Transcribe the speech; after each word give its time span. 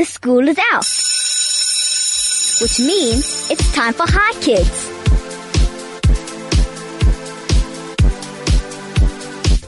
the 0.00 0.06
school 0.06 0.48
is 0.48 0.56
out. 0.72 0.86
Which 2.62 2.80
means 2.80 3.50
it's 3.50 3.70
time 3.74 3.92
for 3.92 4.06
Chai 4.06 4.32
Kids. 4.40 4.90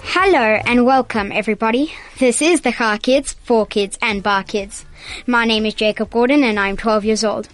Hello 0.05 0.59
and 0.65 0.87
welcome 0.87 1.33
everybody. 1.33 1.93
This 2.19 2.41
is 2.41 2.63
the 2.63 2.73
Chai 2.73 2.97
Kids, 2.97 3.35
for 3.45 3.67
kids 3.67 3.99
and 4.01 4.23
bar 4.23 4.43
kids. 4.43 4.87
My 5.27 5.45
name 5.45 5.67
is 5.67 5.75
Jacob 5.75 6.09
Gordon 6.09 6.45
and 6.45 6.59
I'm 6.59 6.79
12 6.79 7.05
years 7.05 7.25
old. 7.25 7.51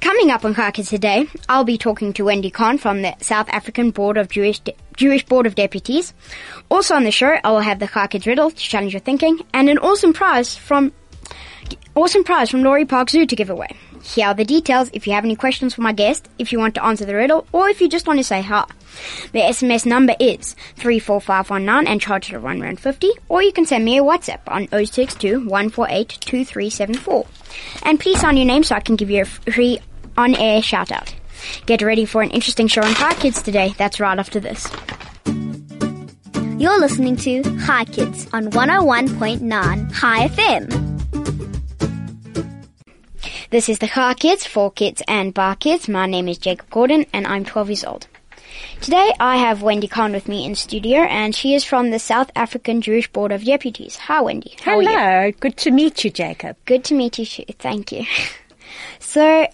Coming 0.00 0.30
up 0.30 0.46
on 0.46 0.54
Chai 0.54 0.70
Kids 0.70 0.88
today, 0.88 1.26
I'll 1.46 1.64
be 1.64 1.76
talking 1.76 2.14
to 2.14 2.24
Wendy 2.24 2.50
Kahn 2.50 2.78
from 2.78 3.02
the 3.02 3.14
South 3.20 3.50
African 3.50 3.90
Board 3.90 4.16
of 4.16 4.30
Jewish 4.30 4.60
De- 4.60 4.74
Jewish 4.96 5.26
Board 5.26 5.46
of 5.46 5.56
Deputies. 5.56 6.14
Also 6.70 6.94
on 6.94 7.04
the 7.04 7.10
show, 7.10 7.36
I 7.44 7.50
will 7.50 7.60
have 7.60 7.80
the 7.80 7.86
Chai 7.86 8.06
Kids 8.06 8.26
riddle 8.26 8.50
to 8.50 8.56
challenge 8.56 8.94
your 8.94 9.00
thinking 9.00 9.40
and 9.52 9.68
an 9.68 9.76
awesome 9.76 10.14
prize 10.14 10.56
from 10.56 10.92
awesome 11.94 12.24
prize 12.24 12.50
from 12.50 12.62
Lory 12.62 12.84
Park 12.84 13.10
Zoo 13.10 13.26
to 13.26 13.36
give 13.36 13.50
away. 13.50 13.76
Here 14.02 14.26
are 14.26 14.34
the 14.34 14.44
details 14.44 14.90
if 14.92 15.06
you 15.06 15.14
have 15.14 15.24
any 15.24 15.36
questions 15.36 15.74
for 15.74 15.80
my 15.80 15.92
guest, 15.92 16.28
if 16.38 16.52
you 16.52 16.58
want 16.58 16.74
to 16.74 16.84
answer 16.84 17.04
the 17.04 17.14
riddle, 17.14 17.46
or 17.52 17.68
if 17.68 17.80
you 17.80 17.88
just 17.88 18.06
want 18.06 18.18
to 18.18 18.24
say 18.24 18.42
hi. 18.42 18.66
The 19.32 19.40
SMS 19.40 19.86
number 19.86 20.14
is 20.20 20.54
34519 20.76 21.90
and 21.90 22.00
charge 22.00 22.32
it 22.32 22.38
one 22.38 22.60
rand 22.60 22.80
50, 22.80 23.10
or 23.28 23.42
you 23.42 23.52
can 23.52 23.64
send 23.64 23.84
me 23.84 23.98
a 23.98 24.02
WhatsApp 24.02 24.40
on 24.46 24.68
062 24.68 25.48
148 25.48 26.18
2374. 26.20 27.26
And 27.84 27.98
please 27.98 28.20
sign 28.20 28.36
your 28.36 28.46
name 28.46 28.62
so 28.62 28.74
I 28.74 28.80
can 28.80 28.96
give 28.96 29.10
you 29.10 29.22
a 29.22 29.24
free 29.24 29.78
on-air 30.16 30.62
shout 30.62 30.92
out. 30.92 31.14
Get 31.66 31.82
ready 31.82 32.04
for 32.04 32.22
an 32.22 32.30
interesting 32.30 32.66
show 32.68 32.82
on 32.82 32.94
Chai 32.94 33.14
Kids 33.14 33.42
today. 33.42 33.74
That's 33.78 34.00
right 34.00 34.18
after 34.18 34.38
this. 34.40 34.68
You're 36.58 36.78
listening 36.78 37.16
to 37.16 37.42
Chai 37.66 37.84
Kids 37.86 38.28
on 38.32 38.50
101.9 38.50 39.94
Chai 40.00 40.28
FM. 40.28 40.83
This 43.54 43.68
is 43.68 43.78
the 43.78 43.86
Chai 43.86 44.14
Kids, 44.14 44.44
for 44.44 44.72
kids 44.72 45.00
and 45.06 45.32
bar 45.32 45.54
kids. 45.54 45.88
My 45.88 46.06
name 46.06 46.26
is 46.26 46.38
Jacob 46.38 46.68
Gordon 46.70 47.06
and 47.12 47.24
I'm 47.24 47.44
12 47.44 47.68
years 47.68 47.84
old. 47.84 48.08
Today 48.80 49.12
I 49.20 49.36
have 49.36 49.62
Wendy 49.62 49.86
Kahn 49.86 50.10
with 50.10 50.26
me 50.26 50.44
in 50.44 50.56
studio 50.56 51.02
and 51.02 51.32
she 51.32 51.54
is 51.54 51.62
from 51.62 51.92
the 51.92 52.00
South 52.00 52.32
African 52.34 52.80
Jewish 52.80 53.06
Board 53.12 53.30
of 53.30 53.44
Deputies. 53.44 53.96
Hi 53.96 54.22
Wendy. 54.22 54.56
How 54.60 54.80
Hello, 54.80 54.92
are 54.92 55.26
you? 55.28 55.32
good 55.34 55.56
to 55.58 55.70
meet 55.70 56.02
you, 56.02 56.10
Jacob. 56.10 56.56
Good 56.64 56.82
to 56.86 56.94
meet 56.94 57.16
you 57.16 57.26
too. 57.26 57.44
Thank 57.60 57.92
you. 57.92 58.04
So, 58.98 59.46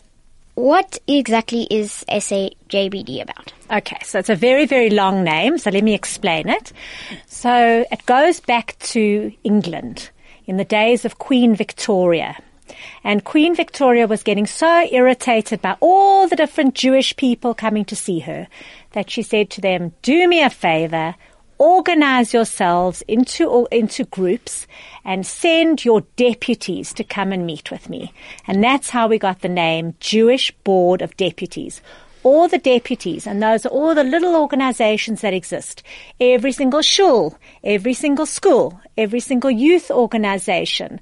what 0.54 0.98
exactly 1.06 1.66
is 1.70 2.06
SAJBD 2.08 3.20
about? 3.20 3.52
Okay, 3.70 3.98
so 4.02 4.18
it's 4.18 4.30
a 4.30 4.34
very, 4.34 4.64
very 4.64 4.88
long 4.88 5.24
name, 5.24 5.58
so 5.58 5.68
let 5.68 5.84
me 5.84 5.92
explain 5.92 6.48
it. 6.48 6.72
So 7.26 7.84
it 7.92 8.06
goes 8.06 8.40
back 8.40 8.78
to 8.94 9.30
England 9.44 10.08
in 10.46 10.56
the 10.56 10.64
days 10.64 11.04
of 11.04 11.18
Queen 11.18 11.54
Victoria. 11.54 12.38
And 13.04 13.24
Queen 13.24 13.54
Victoria 13.54 14.06
was 14.06 14.22
getting 14.22 14.46
so 14.46 14.86
irritated 14.90 15.60
by 15.60 15.76
all 15.80 16.28
the 16.28 16.36
different 16.36 16.74
Jewish 16.74 17.16
people 17.16 17.54
coming 17.54 17.84
to 17.86 17.96
see 17.96 18.20
her 18.20 18.48
that 18.92 19.10
she 19.10 19.22
said 19.22 19.50
to 19.50 19.60
them, 19.60 19.92
do 20.02 20.28
me 20.28 20.42
a 20.42 20.50
favor, 20.50 21.14
organize 21.58 22.32
yourselves 22.32 23.02
into 23.06 23.68
into 23.70 24.04
groups 24.04 24.66
and 25.04 25.26
send 25.26 25.84
your 25.84 26.00
deputies 26.16 26.94
to 26.94 27.04
come 27.04 27.32
and 27.32 27.44
meet 27.44 27.70
with 27.70 27.90
me. 27.90 28.12
And 28.46 28.64
that's 28.64 28.88
how 28.88 29.08
we 29.08 29.18
got 29.18 29.40
the 29.42 29.48
name 29.48 29.94
Jewish 30.00 30.50
Board 30.64 31.02
of 31.02 31.16
Deputies. 31.18 31.82
All 32.22 32.48
the 32.48 32.58
deputies, 32.58 33.26
and 33.26 33.42
those 33.42 33.64
are 33.64 33.70
all 33.70 33.94
the 33.94 34.04
little 34.04 34.36
organizations 34.36 35.22
that 35.22 35.32
exist. 35.32 35.82
Every 36.20 36.52
single 36.52 36.82
shul, 36.82 37.38
every 37.64 37.94
single 37.94 38.26
school, 38.26 38.78
every 38.98 39.20
single 39.20 39.50
youth 39.50 39.90
organization, 39.90 41.00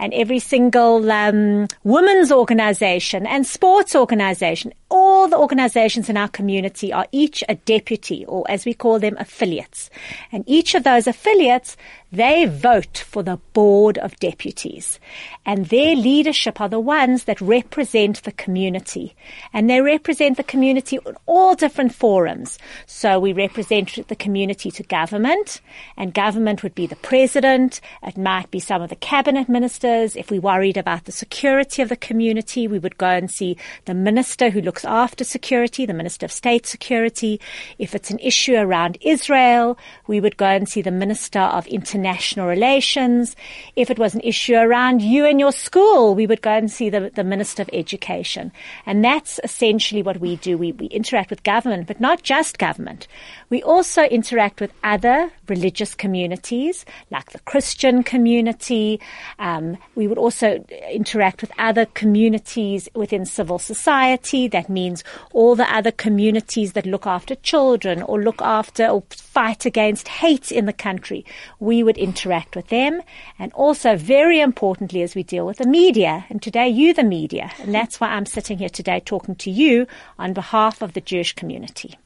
and 0.00 0.14
every 0.14 0.38
single 0.38 1.12
um, 1.12 1.68
women's 1.84 2.32
organization 2.32 3.26
and 3.26 3.46
sports 3.46 3.94
organization. 3.94 4.72
All 4.88 5.28
the 5.28 5.36
organizations 5.36 6.08
in 6.08 6.16
our 6.16 6.26
community 6.26 6.92
are 6.92 7.06
each 7.12 7.44
a 7.48 7.54
deputy, 7.54 8.24
or 8.24 8.44
as 8.50 8.64
we 8.64 8.74
call 8.74 8.98
them, 8.98 9.16
affiliates. 9.20 9.88
And 10.32 10.42
each 10.48 10.74
of 10.74 10.82
those 10.82 11.06
affiliates, 11.06 11.76
they 12.10 12.46
vote 12.46 13.04
for 13.06 13.22
the 13.22 13.38
board 13.52 13.98
of 13.98 14.18
deputies. 14.18 14.98
And 15.46 15.66
their 15.66 15.94
leadership 15.94 16.60
are 16.60 16.68
the 16.68 16.80
ones 16.80 17.24
that 17.24 17.40
represent 17.40 18.24
the 18.24 18.32
community. 18.32 19.14
And 19.52 19.70
they 19.70 19.80
represent 19.80 20.38
the 20.38 20.42
community 20.42 20.98
in 21.06 21.16
all 21.26 21.54
different 21.54 21.94
forums. 21.94 22.58
So 22.86 23.20
we 23.20 23.32
represent 23.32 24.08
the 24.08 24.16
community 24.16 24.72
to 24.72 24.82
government, 24.82 25.60
and 25.96 26.12
government 26.14 26.64
would 26.64 26.74
be 26.74 26.88
the 26.88 26.96
president. 26.96 27.80
It 28.02 28.16
might 28.16 28.50
be 28.50 28.58
some 28.58 28.82
of 28.82 28.88
the 28.88 28.96
cabinet 28.96 29.48
ministers. 29.48 29.89
If 29.90 30.30
we 30.30 30.38
worried 30.38 30.76
about 30.76 31.04
the 31.04 31.12
security 31.12 31.82
of 31.82 31.88
the 31.88 31.96
community, 31.96 32.68
we 32.68 32.78
would 32.78 32.98
go 32.98 33.08
and 33.08 33.30
see 33.30 33.56
the 33.84 33.94
minister 33.94 34.50
who 34.50 34.60
looks 34.60 34.84
after 34.84 35.24
security, 35.24 35.86
the 35.86 35.94
minister 35.94 36.26
of 36.26 36.32
state 36.32 36.66
security. 36.66 37.40
If 37.78 37.94
it's 37.94 38.10
an 38.10 38.18
issue 38.20 38.54
around 38.54 38.98
Israel, 39.00 39.78
we 40.06 40.20
would 40.20 40.36
go 40.36 40.46
and 40.46 40.68
see 40.68 40.82
the 40.82 40.90
minister 40.90 41.40
of 41.40 41.66
international 41.66 42.46
relations. 42.46 43.36
If 43.76 43.90
it 43.90 43.98
was 43.98 44.14
an 44.14 44.20
issue 44.22 44.54
around 44.54 45.02
you 45.02 45.26
and 45.26 45.40
your 45.40 45.52
school, 45.52 46.14
we 46.14 46.26
would 46.26 46.42
go 46.42 46.52
and 46.52 46.70
see 46.70 46.90
the, 46.90 47.10
the 47.14 47.24
minister 47.24 47.62
of 47.62 47.70
education. 47.72 48.52
And 48.86 49.04
that's 49.04 49.40
essentially 49.42 50.02
what 50.02 50.20
we 50.20 50.36
do. 50.36 50.56
We, 50.56 50.72
we 50.72 50.86
interact 50.86 51.30
with 51.30 51.42
government, 51.42 51.86
but 51.86 52.00
not 52.00 52.22
just 52.22 52.58
government. 52.58 53.08
We 53.48 53.62
also 53.62 54.02
interact 54.04 54.60
with 54.60 54.72
other 54.84 55.32
religious 55.50 55.94
communities, 55.94 56.86
like 57.10 57.32
the 57.32 57.40
Christian 57.40 58.02
community. 58.02 59.00
Um, 59.38 59.76
we 59.96 60.06
would 60.06 60.16
also 60.16 60.64
interact 60.90 61.42
with 61.42 61.52
other 61.58 61.84
communities 61.86 62.88
within 62.94 63.26
civil 63.26 63.58
society. 63.58 64.48
That 64.48 64.70
means 64.70 65.04
all 65.32 65.56
the 65.56 65.70
other 65.74 65.90
communities 65.90 66.72
that 66.72 66.86
look 66.86 67.06
after 67.06 67.34
children 67.34 68.02
or 68.02 68.22
look 68.22 68.40
after 68.40 68.86
or 68.86 69.02
fight 69.10 69.66
against 69.66 70.08
hate 70.08 70.50
in 70.52 70.66
the 70.66 70.72
country. 70.72 71.26
We 71.58 71.82
would 71.82 71.98
interact 71.98 72.56
with 72.56 72.68
them. 72.68 73.02
And 73.38 73.52
also, 73.52 73.96
very 73.96 74.40
importantly, 74.40 75.02
as 75.02 75.14
we 75.14 75.22
deal 75.24 75.44
with 75.44 75.58
the 75.58 75.66
media. 75.66 76.24
And 76.30 76.40
today, 76.40 76.68
you, 76.68 76.94
the 76.94 77.04
media. 77.04 77.50
And 77.58 77.74
that's 77.74 78.00
why 78.00 78.08
I'm 78.08 78.26
sitting 78.26 78.58
here 78.58 78.68
today 78.68 79.00
talking 79.00 79.34
to 79.36 79.50
you 79.50 79.86
on 80.18 80.32
behalf 80.32 80.82
of 80.82 80.92
the 80.92 81.00
Jewish 81.00 81.34
community. 81.34 81.98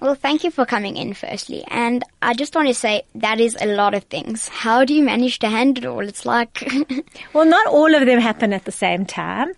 Well, 0.00 0.14
thank 0.14 0.44
you 0.44 0.50
for 0.50 0.64
coming 0.64 0.96
in 0.96 1.12
firstly. 1.12 1.62
And 1.68 2.02
I 2.22 2.32
just 2.32 2.54
want 2.54 2.68
to 2.68 2.74
say 2.74 3.02
that 3.14 3.38
is 3.38 3.56
a 3.60 3.66
lot 3.66 3.92
of 3.94 4.04
things. 4.04 4.48
How 4.48 4.84
do 4.84 4.94
you 4.94 5.02
manage 5.02 5.38
to 5.40 5.48
handle 5.48 5.84
it 5.84 5.86
all? 5.86 6.08
It's 6.08 6.24
like, 6.24 6.72
Well, 7.34 7.44
not 7.44 7.66
all 7.66 7.94
of 7.94 8.06
them 8.06 8.18
happen 8.18 8.52
at 8.54 8.64
the 8.64 8.72
same 8.72 9.04
time. 9.04 9.52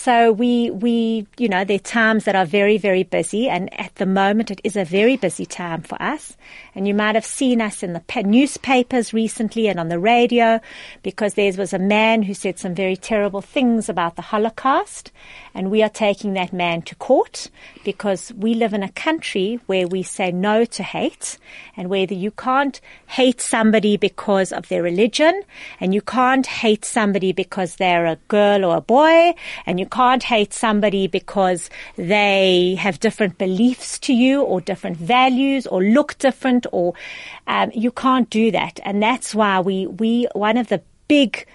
So 0.00 0.30
we, 0.30 0.70
we, 0.70 1.26
you 1.38 1.48
know, 1.48 1.64
there 1.64 1.74
are 1.74 1.80
times 1.80 2.24
that 2.24 2.36
are 2.36 2.46
very, 2.46 2.78
very 2.78 3.02
busy 3.02 3.48
and 3.48 3.68
at 3.80 3.96
the 3.96 4.06
moment 4.06 4.48
it 4.48 4.60
is 4.62 4.76
a 4.76 4.84
very 4.84 5.16
busy 5.16 5.44
time 5.44 5.82
for 5.82 6.00
us. 6.00 6.36
And 6.76 6.86
you 6.86 6.94
might 6.94 7.16
have 7.16 7.24
seen 7.24 7.60
us 7.60 7.82
in 7.82 7.94
the 7.94 8.22
newspapers 8.22 9.12
recently 9.12 9.66
and 9.66 9.80
on 9.80 9.88
the 9.88 9.98
radio 9.98 10.60
because 11.02 11.34
there 11.34 11.52
was 11.52 11.72
a 11.72 11.80
man 11.80 12.22
who 12.22 12.32
said 12.32 12.60
some 12.60 12.76
very 12.76 12.96
terrible 12.96 13.40
things 13.40 13.88
about 13.88 14.14
the 14.14 14.22
Holocaust 14.22 15.10
and 15.52 15.68
we 15.68 15.82
are 15.82 15.88
taking 15.88 16.34
that 16.34 16.52
man 16.52 16.82
to 16.82 16.94
court 16.94 17.50
because 17.82 18.32
we 18.34 18.54
live 18.54 18.72
in 18.72 18.84
a 18.84 18.92
country 18.92 19.58
where 19.66 19.88
we 19.88 20.04
say 20.04 20.30
no 20.30 20.64
to 20.64 20.84
hate 20.84 21.38
and 21.76 21.90
where 21.90 22.06
the, 22.06 22.14
you 22.14 22.30
can't 22.30 22.80
hate 23.08 23.40
somebody 23.40 23.96
because 23.96 24.52
of 24.52 24.68
their 24.68 24.84
religion 24.84 25.42
and 25.80 25.92
you 25.92 26.00
can't 26.00 26.46
hate 26.46 26.84
somebody 26.84 27.32
because 27.32 27.74
they're 27.74 28.06
a 28.06 28.16
girl 28.28 28.64
or 28.64 28.76
a 28.76 28.80
boy 28.80 29.34
and 29.66 29.80
you 29.80 29.87
can't 29.88 30.22
hate 30.22 30.52
somebody 30.52 31.06
because 31.06 31.70
they 31.96 32.76
have 32.78 33.00
different 33.00 33.38
beliefs 33.38 33.98
to 33.98 34.12
you 34.12 34.42
or 34.42 34.60
different 34.60 34.96
values 34.96 35.66
or 35.66 35.82
look 35.82 36.16
different 36.18 36.66
or 36.72 36.94
um, 37.46 37.70
you 37.74 37.90
can't 37.90 38.30
do 38.30 38.50
that 38.50 38.78
and 38.84 39.02
that's 39.02 39.34
why 39.34 39.60
we 39.60 39.86
we 39.86 40.28
one 40.34 40.56
of 40.56 40.68
the 40.68 40.80
big 41.08 41.46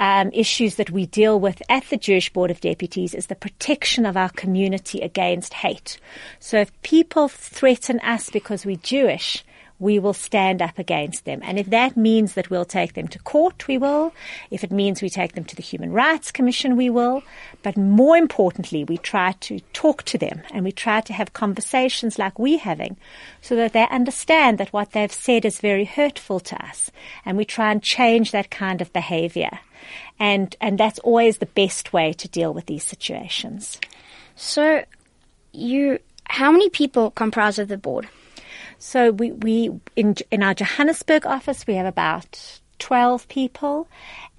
um, 0.00 0.30
issues 0.32 0.74
that 0.76 0.90
we 0.90 1.06
deal 1.06 1.38
with 1.38 1.62
at 1.68 1.84
the 1.90 1.96
Jewish 1.96 2.32
Board 2.32 2.50
of 2.50 2.60
Deputies 2.60 3.14
is 3.14 3.26
the 3.26 3.36
protection 3.36 4.04
of 4.04 4.16
our 4.16 4.30
community 4.30 5.00
against 5.00 5.54
hate. 5.54 6.00
So 6.40 6.58
if 6.58 6.82
people 6.82 7.28
threaten 7.28 8.00
us 8.00 8.28
because 8.28 8.66
we're 8.66 8.76
Jewish, 8.76 9.44
we 9.82 9.98
will 9.98 10.14
stand 10.14 10.62
up 10.62 10.78
against 10.78 11.24
them. 11.24 11.40
And 11.42 11.58
if 11.58 11.66
that 11.70 11.96
means 11.96 12.34
that 12.34 12.48
we'll 12.50 12.64
take 12.64 12.94
them 12.94 13.08
to 13.08 13.18
court, 13.18 13.66
we 13.66 13.78
will. 13.78 14.14
If 14.48 14.62
it 14.62 14.70
means 14.70 15.02
we 15.02 15.10
take 15.10 15.32
them 15.34 15.42
to 15.44 15.56
the 15.56 15.62
Human 15.62 15.90
Rights 15.90 16.30
Commission, 16.30 16.76
we 16.76 16.88
will. 16.88 17.24
But 17.64 17.76
more 17.76 18.16
importantly, 18.16 18.84
we 18.84 18.96
try 18.96 19.32
to 19.40 19.58
talk 19.72 20.04
to 20.04 20.16
them 20.16 20.42
and 20.52 20.64
we 20.64 20.70
try 20.70 21.00
to 21.00 21.12
have 21.12 21.32
conversations 21.32 22.16
like 22.16 22.38
we're 22.38 22.60
having 22.60 22.96
so 23.40 23.56
that 23.56 23.72
they 23.72 23.88
understand 23.88 24.58
that 24.58 24.72
what 24.72 24.92
they've 24.92 25.12
said 25.12 25.44
is 25.44 25.58
very 25.58 25.84
hurtful 25.84 26.38
to 26.38 26.64
us. 26.64 26.92
And 27.24 27.36
we 27.36 27.44
try 27.44 27.72
and 27.72 27.82
change 27.82 28.30
that 28.30 28.52
kind 28.52 28.80
of 28.80 28.92
behavior. 28.92 29.58
And, 30.20 30.54
and 30.60 30.78
that's 30.78 31.00
always 31.00 31.38
the 31.38 31.46
best 31.46 31.92
way 31.92 32.12
to 32.12 32.28
deal 32.28 32.54
with 32.54 32.66
these 32.66 32.84
situations. 32.84 33.80
so 34.36 34.84
you, 35.52 35.98
how 36.26 36.52
many 36.52 36.70
people 36.70 37.10
comprise 37.10 37.58
of 37.58 37.66
the 37.66 37.76
board? 37.76 38.08
So 38.84 39.12
we, 39.12 39.30
we 39.30 39.70
in 39.94 40.16
in 40.32 40.42
our 40.42 40.54
Johannesburg 40.54 41.24
office 41.24 41.68
we 41.68 41.74
have 41.74 41.86
about 41.86 42.60
12 42.80 43.28
people. 43.28 43.86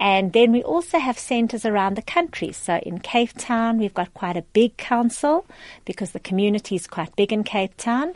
And 0.01 0.33
then 0.33 0.51
we 0.51 0.61
also 0.63 0.99
have 0.99 1.17
centres 1.17 1.65
around 1.65 1.95
the 1.95 2.01
country. 2.01 2.51
So 2.51 2.75
in 2.75 2.99
Cape 2.99 3.31
Town, 3.37 3.77
we've 3.77 3.93
got 3.93 4.13
quite 4.13 4.35
a 4.35 4.41
big 4.41 4.75
council 4.75 5.45
because 5.85 6.11
the 6.11 6.19
community 6.19 6.75
is 6.75 6.85
quite 6.85 7.15
big 7.15 7.31
in 7.31 7.45
Cape 7.45 7.77
Town. 7.77 8.15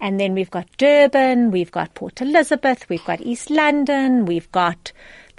And 0.00 0.18
then 0.18 0.34
we've 0.34 0.50
got 0.50 0.66
Durban, 0.78 1.52
we've 1.52 1.70
got 1.70 1.94
Port 1.94 2.20
Elizabeth, 2.20 2.88
we've 2.88 3.04
got 3.04 3.20
East 3.20 3.50
London, 3.50 4.26
we've 4.26 4.50
got 4.50 4.90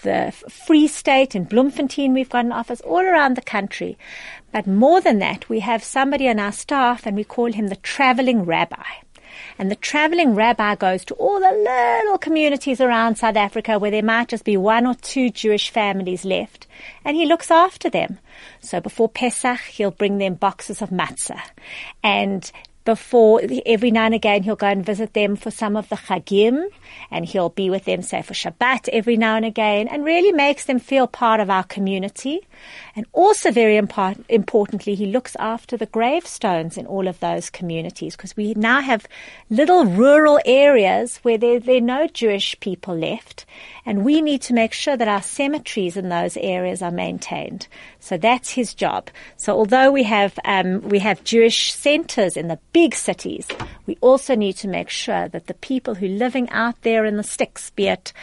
the 0.04 0.32
Free 0.50 0.88
State 0.88 1.36
in 1.36 1.44
Bloemfontein, 1.44 2.14
we've 2.14 2.30
got 2.30 2.46
an 2.46 2.54
office 2.54 2.80
all 2.82 3.02
around 3.02 3.36
the 3.36 3.42
country. 3.42 3.98
But 4.54 4.68
more 4.68 5.02
than 5.02 5.20
that, 5.20 5.50
we 5.50 5.60
have 5.60 5.84
somebody 5.84 6.30
on 6.30 6.40
our 6.40 6.54
staff 6.54 7.06
and 7.06 7.18
we 7.18 7.26
call 7.26 7.52
him 7.52 7.68
the 7.68 7.76
travelling 7.76 8.46
rabbi. 8.46 9.04
And 9.58 9.70
the 9.70 9.76
traveling 9.76 10.36
rabbi 10.36 10.76
goes 10.76 11.04
to 11.06 11.14
all 11.16 11.40
the 11.40 11.52
little 11.52 12.18
communities 12.18 12.80
around 12.82 13.18
South 13.18 13.36
Africa 13.36 13.78
where 13.78 13.92
there 13.92 14.04
might 14.04 14.30
just 14.30 14.44
be 14.44 14.58
one 14.58 14.86
or 14.86 14.96
two 14.96 15.30
Jewish 15.30 15.70
families 15.70 16.26
left. 16.26 16.68
And 17.04 17.18
he 17.18 17.26
looks 17.26 17.52
after 17.52 17.90
them. 17.90 18.20
So 18.62 18.80
before 18.80 19.10
Pesach, 19.10 19.60
he'll 19.62 19.92
bring 19.92 20.18
them 20.18 20.36
boxes 20.36 20.82
of 20.82 20.90
matzah. 20.90 21.42
And 22.04 22.52
before 22.86 23.42
every 23.66 23.92
now 23.92 24.06
and 24.06 24.16
again 24.16 24.44
he'll 24.44 24.56
go 24.56 24.68
and 24.68 24.86
visit 24.86 25.14
them 25.14 25.36
for 25.36 25.52
some 25.52 25.76
of 25.76 25.90
the 25.90 25.96
chagim 25.96 26.66
and 27.12 27.26
he'll 27.26 27.50
be 27.50 27.70
with 27.70 27.86
them 27.86 28.02
say 28.02 28.22
for 28.22 28.34
Shabbat 28.34 28.90
every 28.90 29.18
now 29.18 29.36
and 29.36 29.46
again 29.46 29.88
and 29.88 30.04
really 30.04 30.32
makes 30.32 30.66
them 30.66 30.80
feel 30.80 31.06
part 31.06 31.40
of 31.40 31.50
our 31.50 31.64
community 31.64 32.42
and 32.96 33.06
also 33.14 33.52
very 33.52 33.78
import- 33.78 34.18
importantly 34.30 34.96
he 34.96 35.06
looks 35.06 35.36
after 35.40 35.78
the 35.78 35.86
gravestones 35.86 36.78
in 36.78 36.86
all 36.86 37.08
of 37.08 37.20
those 37.20 37.50
communities 37.50 38.16
because 38.16 38.36
we 38.36 38.54
now 38.56 38.82
have 38.82 39.06
little 39.50 39.86
rural 39.86 40.40
areas 40.46 41.18
where 41.18 41.38
there, 41.38 41.60
there 41.60 41.78
are 41.78 41.82
no 41.82 42.08
Jewish 42.08 42.60
people 42.60 42.98
left 42.98 43.46
and 43.86 44.06
we 44.06 44.22
need 44.22 44.42
to 44.44 44.54
make 44.54 44.74
sure 44.74 44.96
that 44.96 45.08
our 45.08 45.22
cemeteries 45.22 45.98
in 45.98 46.10
those 46.10 46.38
areas 46.38 46.82
are 46.82 46.92
maintained. 46.92 47.68
So 48.00 48.18
that's 48.18 48.52
his 48.52 48.74
job. 48.74 49.10
So 49.36 49.56
although 49.56 49.92
we 49.92 50.04
have 50.04 50.38
um, 50.46 50.82
we 50.82 51.00
have 51.00 51.24
Jewish 51.24 51.74
centres 51.74 52.38
in 52.38 52.48
the 52.48 52.60
big 52.74 52.96
cities, 52.96 53.48
we 53.86 53.98
also 54.02 54.36
need 54.36 54.54
to 54.58 54.68
make 54.68 54.90
sure 54.90 55.28
that 55.30 55.48
the 55.48 55.54
people 55.56 55.96
who 55.96 56.06
are 56.06 56.10
living 56.10 56.50
out 56.52 56.82
there 56.82 57.06
in 57.06 57.18
the 57.18 57.24
sticks, 57.24 57.70
be 57.72 57.88
it 57.88 58.14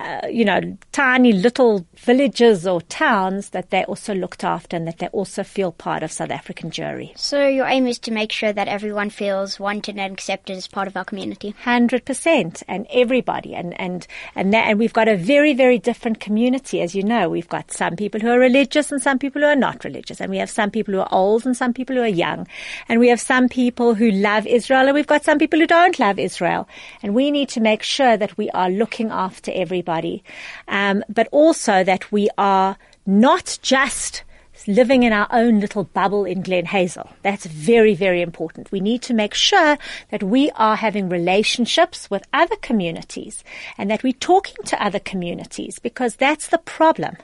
uh, 0.00 0.26
you 0.28 0.46
know, 0.46 0.60
tiny 0.92 1.30
little 1.30 1.86
villages 1.94 2.66
or 2.66 2.80
towns 2.80 3.50
that 3.50 3.68
they 3.68 3.84
also 3.84 4.14
looked 4.14 4.42
after 4.42 4.74
and 4.74 4.86
that 4.86 4.96
they 4.96 5.08
also 5.08 5.42
feel 5.42 5.72
part 5.72 6.02
of 6.02 6.10
South 6.10 6.30
African 6.30 6.70
Jewry. 6.70 7.16
So 7.18 7.46
your 7.46 7.66
aim 7.66 7.86
is 7.86 7.98
to 8.00 8.10
make 8.10 8.32
sure 8.32 8.50
that 8.50 8.66
everyone 8.66 9.10
feels 9.10 9.60
wanted 9.60 9.98
and 9.98 10.12
accepted 10.14 10.56
as 10.56 10.66
part 10.66 10.88
of 10.88 10.96
our 10.96 11.04
community. 11.04 11.54
Hundred 11.64 12.06
percent, 12.06 12.62
and 12.66 12.86
everybody, 12.90 13.54
and 13.54 13.78
and 13.78 14.06
and 14.34 14.54
that, 14.54 14.68
and 14.68 14.78
we've 14.78 14.94
got 14.94 15.06
a 15.06 15.18
very 15.18 15.52
very 15.52 15.78
different 15.78 16.18
community, 16.18 16.80
as 16.80 16.94
you 16.94 17.02
know. 17.02 17.28
We've 17.28 17.48
got 17.48 17.70
some 17.70 17.94
people 17.94 18.20
who 18.20 18.30
are 18.30 18.38
religious 18.38 18.90
and 18.90 19.02
some 19.02 19.18
people 19.18 19.42
who 19.42 19.48
are 19.48 19.56
not 19.56 19.84
religious, 19.84 20.18
and 20.18 20.30
we 20.30 20.38
have 20.38 20.48
some 20.48 20.70
people 20.70 20.94
who 20.94 21.00
are 21.00 21.12
old 21.12 21.44
and 21.44 21.54
some 21.54 21.74
people 21.74 21.96
who 21.96 22.02
are 22.02 22.08
young, 22.08 22.46
and 22.88 23.00
we 23.00 23.08
have 23.08 23.20
some 23.20 23.50
people 23.50 23.94
who 23.94 24.10
love 24.10 24.46
Israel 24.46 24.86
and 24.86 24.94
we've 24.94 25.06
got 25.06 25.24
some 25.24 25.38
people 25.38 25.60
who 25.60 25.66
don't 25.66 25.98
love 25.98 26.18
Israel, 26.18 26.66
and 27.02 27.14
we 27.14 27.30
need 27.30 27.50
to 27.50 27.60
make 27.60 27.82
sure 27.82 28.16
that 28.16 28.38
we 28.38 28.48
are 28.50 28.70
looking 28.70 29.10
after 29.10 29.52
everybody 29.54 29.89
everybody, 29.90 30.22
um, 30.68 31.02
but 31.08 31.28
also 31.32 31.84
that 31.84 32.10
we 32.12 32.28
are 32.38 32.76
not 33.06 33.58
just 33.62 34.24
living 34.66 35.04
in 35.04 35.12
our 35.12 35.26
own 35.30 35.58
little 35.58 35.84
bubble 35.84 36.26
in 36.26 36.42
Glen 36.42 36.66
Hazel. 36.66 37.08
That's 37.22 37.46
very, 37.46 37.94
very 37.94 38.20
important. 38.20 38.70
We 38.70 38.80
need 38.80 39.00
to 39.02 39.14
make 39.14 39.32
sure 39.32 39.78
that 40.10 40.22
we 40.22 40.50
are 40.50 40.76
having 40.76 41.08
relationships 41.08 42.10
with 42.10 42.22
other 42.34 42.56
communities 42.56 43.42
and 43.78 43.90
that 43.90 44.02
we're 44.02 44.12
talking 44.12 44.62
to 44.66 44.84
other 44.84 44.98
communities 44.98 45.78
because 45.78 46.16
that's 46.16 46.48
the 46.48 46.58
problem. 46.58 47.16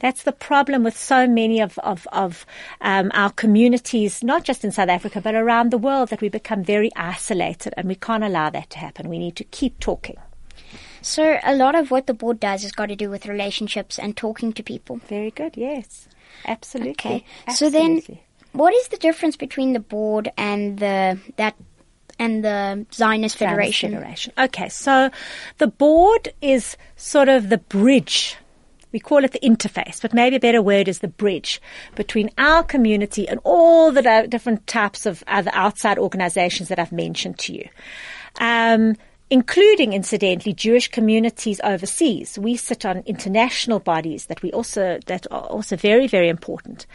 That's 0.00 0.24
the 0.24 0.32
problem 0.32 0.84
with 0.84 0.96
so 0.96 1.26
many 1.26 1.60
of, 1.60 1.78
of, 1.78 2.06
of 2.12 2.44
um, 2.82 3.10
our 3.14 3.30
communities, 3.30 4.22
not 4.22 4.44
just 4.44 4.62
in 4.62 4.70
South 4.70 4.90
Africa, 4.90 5.22
but 5.22 5.34
around 5.34 5.70
the 5.70 5.78
world, 5.78 6.10
that 6.10 6.20
we 6.20 6.28
become 6.28 6.62
very 6.62 6.90
isolated 6.94 7.72
and 7.78 7.88
we 7.88 7.94
can't 7.94 8.22
allow 8.22 8.50
that 8.50 8.68
to 8.68 8.78
happen. 8.78 9.08
We 9.08 9.18
need 9.18 9.36
to 9.36 9.44
keep 9.44 9.80
talking. 9.80 10.18
So 11.02 11.38
a 11.42 11.54
lot 11.54 11.74
of 11.74 11.90
what 11.90 12.06
the 12.06 12.14
board 12.14 12.40
does 12.40 12.62
has 12.62 12.72
got 12.72 12.86
to 12.86 12.96
do 12.96 13.10
with 13.10 13.26
relationships 13.26 13.98
and 13.98 14.16
talking 14.16 14.52
to 14.54 14.62
people. 14.62 14.96
Very 15.08 15.30
good. 15.30 15.56
Yes, 15.56 16.08
absolutely. 16.46 16.92
Okay. 16.92 17.24
Absolutely. 17.46 18.00
So 18.00 18.10
then, 18.10 18.18
what 18.52 18.72
is 18.74 18.88
the 18.88 18.96
difference 18.96 19.36
between 19.36 19.72
the 19.72 19.80
board 19.80 20.30
and 20.36 20.78
the 20.78 21.18
that 21.36 21.56
and 22.18 22.44
the 22.44 22.86
Zionist 22.92 23.36
Federation? 23.36 23.90
Zionist 23.90 24.24
Federation. 24.24 24.32
Okay, 24.38 24.68
so 24.68 25.10
the 25.58 25.66
board 25.66 26.32
is 26.40 26.76
sort 26.96 27.28
of 27.28 27.48
the 27.48 27.58
bridge. 27.58 28.36
We 28.92 29.00
call 29.00 29.24
it 29.24 29.32
the 29.32 29.40
interface, 29.40 30.02
but 30.02 30.12
maybe 30.12 30.36
a 30.36 30.40
better 30.40 30.60
word 30.60 30.86
is 30.86 30.98
the 30.98 31.08
bridge 31.08 31.62
between 31.94 32.30
our 32.36 32.62
community 32.62 33.26
and 33.26 33.40
all 33.42 33.90
the 33.90 34.26
different 34.28 34.66
types 34.66 35.06
of 35.06 35.24
other 35.26 35.50
outside 35.54 35.98
organizations 35.98 36.68
that 36.68 36.78
I've 36.78 36.92
mentioned 36.92 37.38
to 37.40 37.54
you. 37.54 37.68
Um, 38.38 38.96
including 39.32 39.94
incidentally 39.94 40.52
Jewish 40.52 40.88
communities 40.88 41.58
overseas. 41.64 42.38
We 42.38 42.54
sit 42.54 42.84
on 42.84 43.02
international 43.06 43.78
bodies 43.78 44.26
that 44.26 44.42
we 44.42 44.52
also 44.52 44.98
that 45.06 45.26
are 45.30 45.46
also 45.46 45.74
very 45.74 46.06
very 46.06 46.28
important. 46.28 46.86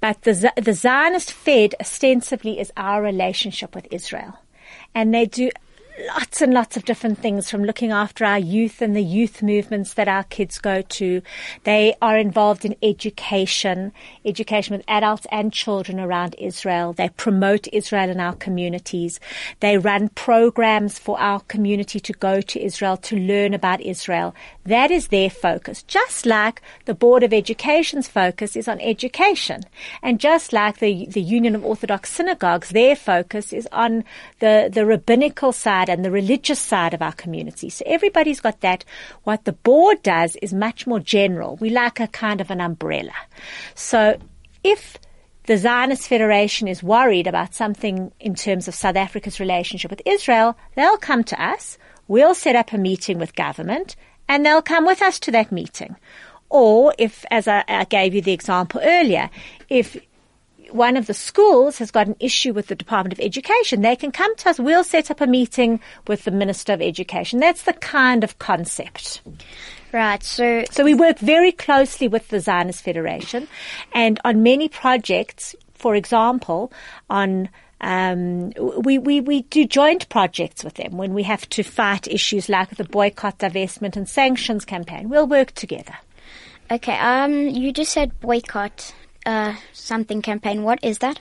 But 0.00 0.22
the 0.22 0.52
the 0.56 0.72
Zionist 0.72 1.30
Fed 1.32 1.76
ostensibly 1.80 2.58
is 2.58 2.72
our 2.76 3.00
relationship 3.00 3.76
with 3.76 3.86
Israel, 3.92 4.32
and 4.92 5.14
they 5.14 5.26
do 5.26 5.50
lots 6.06 6.40
and 6.40 6.54
lots 6.54 6.76
of 6.76 6.84
different 6.84 7.18
things 7.18 7.50
from 7.50 7.64
looking 7.64 7.90
after 7.90 8.24
our 8.24 8.38
youth 8.38 8.80
and 8.80 8.94
the 8.94 9.02
youth 9.02 9.42
movements 9.42 9.94
that 9.94 10.08
our 10.08 10.24
kids 10.24 10.58
go 10.58 10.82
to. 10.82 11.22
They 11.64 11.94
are 12.00 12.16
involved 12.16 12.64
in 12.64 12.76
education, 12.82 13.92
education 14.24 14.76
with 14.76 14.84
adults 14.88 15.26
and 15.30 15.52
children 15.52 15.98
around 15.98 16.36
Israel. 16.38 16.92
They 16.92 17.08
promote 17.10 17.68
Israel 17.72 18.10
in 18.10 18.20
our 18.20 18.34
communities. 18.34 19.18
They 19.60 19.78
run 19.78 20.08
programs 20.10 20.98
for 20.98 21.18
our 21.18 21.40
community 21.40 22.00
to 22.00 22.12
go 22.12 22.40
to 22.40 22.64
Israel 22.64 22.96
to 22.98 23.16
learn 23.16 23.54
about 23.54 23.80
Israel. 23.80 24.34
That 24.64 24.90
is 24.90 25.08
their 25.08 25.30
focus, 25.30 25.82
just 25.82 26.26
like 26.26 26.62
the 26.84 26.94
Board 26.94 27.22
of 27.22 27.32
Education's 27.32 28.08
focus 28.08 28.56
is 28.56 28.68
on 28.68 28.80
education. 28.80 29.62
And 30.02 30.20
just 30.20 30.52
like 30.52 30.78
the, 30.78 31.06
the 31.06 31.22
Union 31.22 31.54
of 31.54 31.64
Orthodox 31.64 32.12
Synagogues, 32.12 32.70
their 32.70 32.94
focus 32.94 33.52
is 33.52 33.68
on 33.72 34.04
the, 34.40 34.70
the 34.72 34.86
rabbinical 34.86 35.52
side 35.52 35.87
and 35.88 36.04
the 36.04 36.10
religious 36.10 36.58
side 36.58 36.94
of 36.94 37.02
our 37.02 37.12
community. 37.12 37.70
So 37.70 37.84
everybody's 37.86 38.40
got 38.40 38.60
that. 38.60 38.84
What 39.24 39.44
the 39.44 39.52
board 39.52 40.02
does 40.02 40.36
is 40.36 40.52
much 40.52 40.86
more 40.86 41.00
general. 41.00 41.56
We 41.56 41.70
like 41.70 42.00
a 42.00 42.06
kind 42.08 42.40
of 42.40 42.50
an 42.50 42.60
umbrella. 42.60 43.14
So 43.74 44.18
if 44.64 44.98
the 45.46 45.56
Zionist 45.56 46.08
Federation 46.08 46.68
is 46.68 46.82
worried 46.82 47.26
about 47.26 47.54
something 47.54 48.12
in 48.20 48.34
terms 48.34 48.68
of 48.68 48.74
South 48.74 48.96
Africa's 48.96 49.40
relationship 49.40 49.90
with 49.90 50.02
Israel, 50.04 50.56
they'll 50.74 50.98
come 50.98 51.24
to 51.24 51.42
us. 51.42 51.78
We'll 52.06 52.34
set 52.34 52.56
up 52.56 52.72
a 52.72 52.78
meeting 52.78 53.18
with 53.18 53.34
government 53.34 53.96
and 54.28 54.44
they'll 54.44 54.62
come 54.62 54.84
with 54.84 55.00
us 55.02 55.18
to 55.20 55.30
that 55.32 55.50
meeting. 55.50 55.96
Or 56.50 56.94
if, 56.98 57.24
as 57.30 57.48
I, 57.48 57.64
I 57.68 57.84
gave 57.84 58.14
you 58.14 58.22
the 58.22 58.32
example 58.32 58.80
earlier, 58.82 59.30
if 59.68 59.96
one 60.70 60.96
of 60.96 61.06
the 61.06 61.14
schools 61.14 61.78
has 61.78 61.90
got 61.90 62.06
an 62.06 62.16
issue 62.20 62.52
with 62.52 62.66
the 62.66 62.74
Department 62.74 63.12
of 63.12 63.20
Education, 63.20 63.82
they 63.82 63.96
can 63.96 64.12
come 64.12 64.34
to 64.36 64.50
us. 64.50 64.58
We'll 64.58 64.84
set 64.84 65.10
up 65.10 65.20
a 65.20 65.26
meeting 65.26 65.80
with 66.06 66.24
the 66.24 66.30
Minister 66.30 66.72
of 66.72 66.82
Education. 66.82 67.40
That's 67.40 67.62
the 67.62 67.72
kind 67.72 68.24
of 68.24 68.38
concept. 68.38 69.20
Right. 69.92 70.22
So, 70.22 70.64
so 70.70 70.84
we 70.84 70.94
work 70.94 71.18
very 71.18 71.52
closely 71.52 72.08
with 72.08 72.28
the 72.28 72.40
Zionist 72.40 72.82
Federation, 72.82 73.48
and 73.92 74.20
on 74.24 74.42
many 74.42 74.68
projects, 74.68 75.54
for 75.74 75.94
example, 75.94 76.72
on 77.08 77.48
um, 77.80 78.50
we, 78.82 78.98
we, 78.98 79.20
we 79.20 79.42
do 79.42 79.64
joint 79.64 80.08
projects 80.08 80.64
with 80.64 80.74
them 80.74 80.96
when 80.96 81.14
we 81.14 81.22
have 81.22 81.48
to 81.50 81.62
fight 81.62 82.08
issues 82.08 82.48
like 82.48 82.70
the 82.70 82.84
boycott, 82.84 83.38
divestment, 83.38 83.96
and 83.96 84.08
sanctions 84.08 84.64
campaign. 84.64 85.08
We'll 85.08 85.28
work 85.28 85.52
together. 85.52 85.94
Okay. 86.70 86.98
Um, 86.98 87.48
you 87.48 87.72
just 87.72 87.92
said 87.92 88.18
boycott 88.20 88.92
something 89.72 90.22
campaign. 90.22 90.62
What 90.62 90.78
is 90.82 90.98
that? 90.98 91.20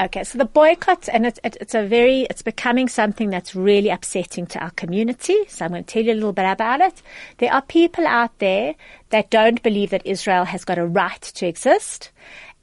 Okay, 0.00 0.24
so 0.24 0.38
the 0.38 0.46
boycott, 0.46 1.10
and 1.12 1.26
it, 1.26 1.38
it, 1.44 1.58
it's 1.60 1.74
a 1.74 1.86
very, 1.86 2.22
it's 2.30 2.40
becoming 2.40 2.88
something 2.88 3.28
that's 3.28 3.54
really 3.54 3.90
upsetting 3.90 4.46
to 4.46 4.58
our 4.58 4.70
community. 4.70 5.36
So 5.48 5.66
I'm 5.66 5.72
going 5.72 5.84
to 5.84 5.92
tell 5.92 6.02
you 6.02 6.12
a 6.12 6.14
little 6.14 6.32
bit 6.32 6.46
about 6.46 6.80
it. 6.80 7.02
There 7.36 7.52
are 7.52 7.60
people 7.60 8.06
out 8.06 8.38
there 8.38 8.74
that 9.10 9.28
don't 9.28 9.62
believe 9.62 9.90
that 9.90 10.06
Israel 10.06 10.44
has 10.46 10.64
got 10.64 10.78
a 10.78 10.86
right 10.86 11.20
to 11.20 11.46
exist. 11.46 12.12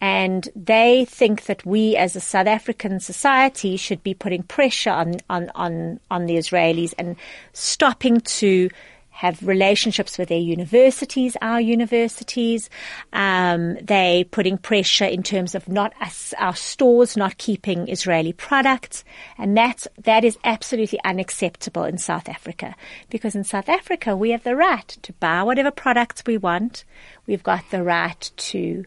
And 0.02 0.50
they 0.56 1.06
think 1.06 1.46
that 1.46 1.64
we 1.64 1.96
as 1.96 2.16
a 2.16 2.20
South 2.20 2.48
African 2.48 3.00
society 3.00 3.78
should 3.78 4.02
be 4.02 4.16
putting 4.16 4.42
pressure 4.42 4.92
on, 4.92 5.18
on, 5.30 5.52
on, 5.54 6.00
on 6.10 6.26
the 6.26 6.38
Israelis 6.38 6.94
and 6.98 7.16
stopping 7.54 8.22
to 8.22 8.70
have 9.18 9.42
relationships 9.48 10.20
with 10.20 10.30
their 10.30 10.38
universities, 10.38 11.36
our 11.42 11.60
universities. 11.60 12.70
Um, 13.14 13.76
they 13.82 14.26
putting 14.30 14.60
pressure 14.60 15.06
in 15.06 15.24
terms 15.24 15.56
of 15.56 15.68
not 15.68 15.92
us, 16.00 16.36
our 16.38 16.56
stores 16.56 17.18
not 17.18 17.40
keeping 17.40 17.90
Israeli 17.90 18.32
products, 18.32 19.04
and 19.40 19.58
that's 19.58 19.88
that 20.04 20.24
is 20.24 20.38
absolutely 20.44 21.00
unacceptable 21.04 21.84
in 21.84 21.98
South 21.98 22.30
Africa 22.30 22.76
because 23.10 23.34
in 23.34 23.44
South 23.44 23.70
Africa 23.70 24.16
we 24.16 24.30
have 24.30 24.44
the 24.44 24.56
right 24.56 24.88
to 25.02 25.14
buy 25.14 25.42
whatever 25.42 25.72
products 25.72 26.22
we 26.28 26.38
want. 26.38 26.86
We've 27.26 27.42
got 27.42 27.64
the 27.72 27.82
right 27.82 28.32
to 28.52 28.86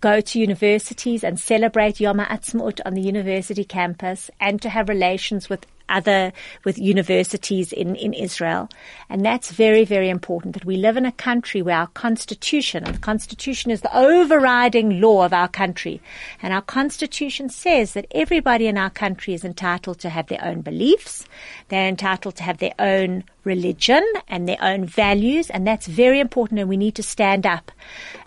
go 0.00 0.20
to 0.20 0.40
universities 0.40 1.22
and 1.22 1.38
celebrate 1.38 2.00
Yom 2.00 2.18
Ha'atzmaut 2.18 2.80
on 2.84 2.94
the 2.94 3.00
university 3.00 3.64
campus 3.64 4.32
and 4.40 4.60
to 4.60 4.68
have 4.68 4.88
relations 4.88 5.48
with 5.48 5.64
other 5.88 6.32
with 6.64 6.78
universities 6.78 7.72
in, 7.72 7.96
in 7.96 8.12
Israel. 8.12 8.68
And 9.08 9.24
that's 9.24 9.50
very, 9.50 9.84
very 9.84 10.08
important 10.08 10.54
that 10.54 10.64
we 10.64 10.76
live 10.76 10.96
in 10.96 11.06
a 11.06 11.12
country 11.12 11.62
where 11.62 11.76
our 11.76 11.86
constitution, 11.88 12.84
and 12.84 12.94
the 12.94 13.00
constitution 13.00 13.70
is 13.70 13.80
the 13.80 13.96
overriding 13.96 15.00
law 15.00 15.24
of 15.24 15.32
our 15.32 15.48
country. 15.48 16.00
And 16.42 16.52
our 16.52 16.62
constitution 16.62 17.48
says 17.48 17.92
that 17.92 18.06
everybody 18.12 18.66
in 18.66 18.78
our 18.78 18.90
country 18.90 19.34
is 19.34 19.44
entitled 19.44 20.00
to 20.00 20.08
have 20.08 20.28
their 20.28 20.44
own 20.44 20.62
beliefs. 20.62 21.26
They're 21.68 21.88
entitled 21.88 22.36
to 22.36 22.42
have 22.42 22.58
their 22.58 22.74
own 22.78 23.24
religion 23.44 24.04
and 24.28 24.48
their 24.48 24.62
own 24.62 24.86
values. 24.86 25.50
And 25.50 25.66
that's 25.66 25.86
very 25.86 26.20
important. 26.20 26.60
And 26.60 26.68
we 26.68 26.76
need 26.76 26.94
to 26.96 27.02
stand 27.02 27.46
up. 27.46 27.70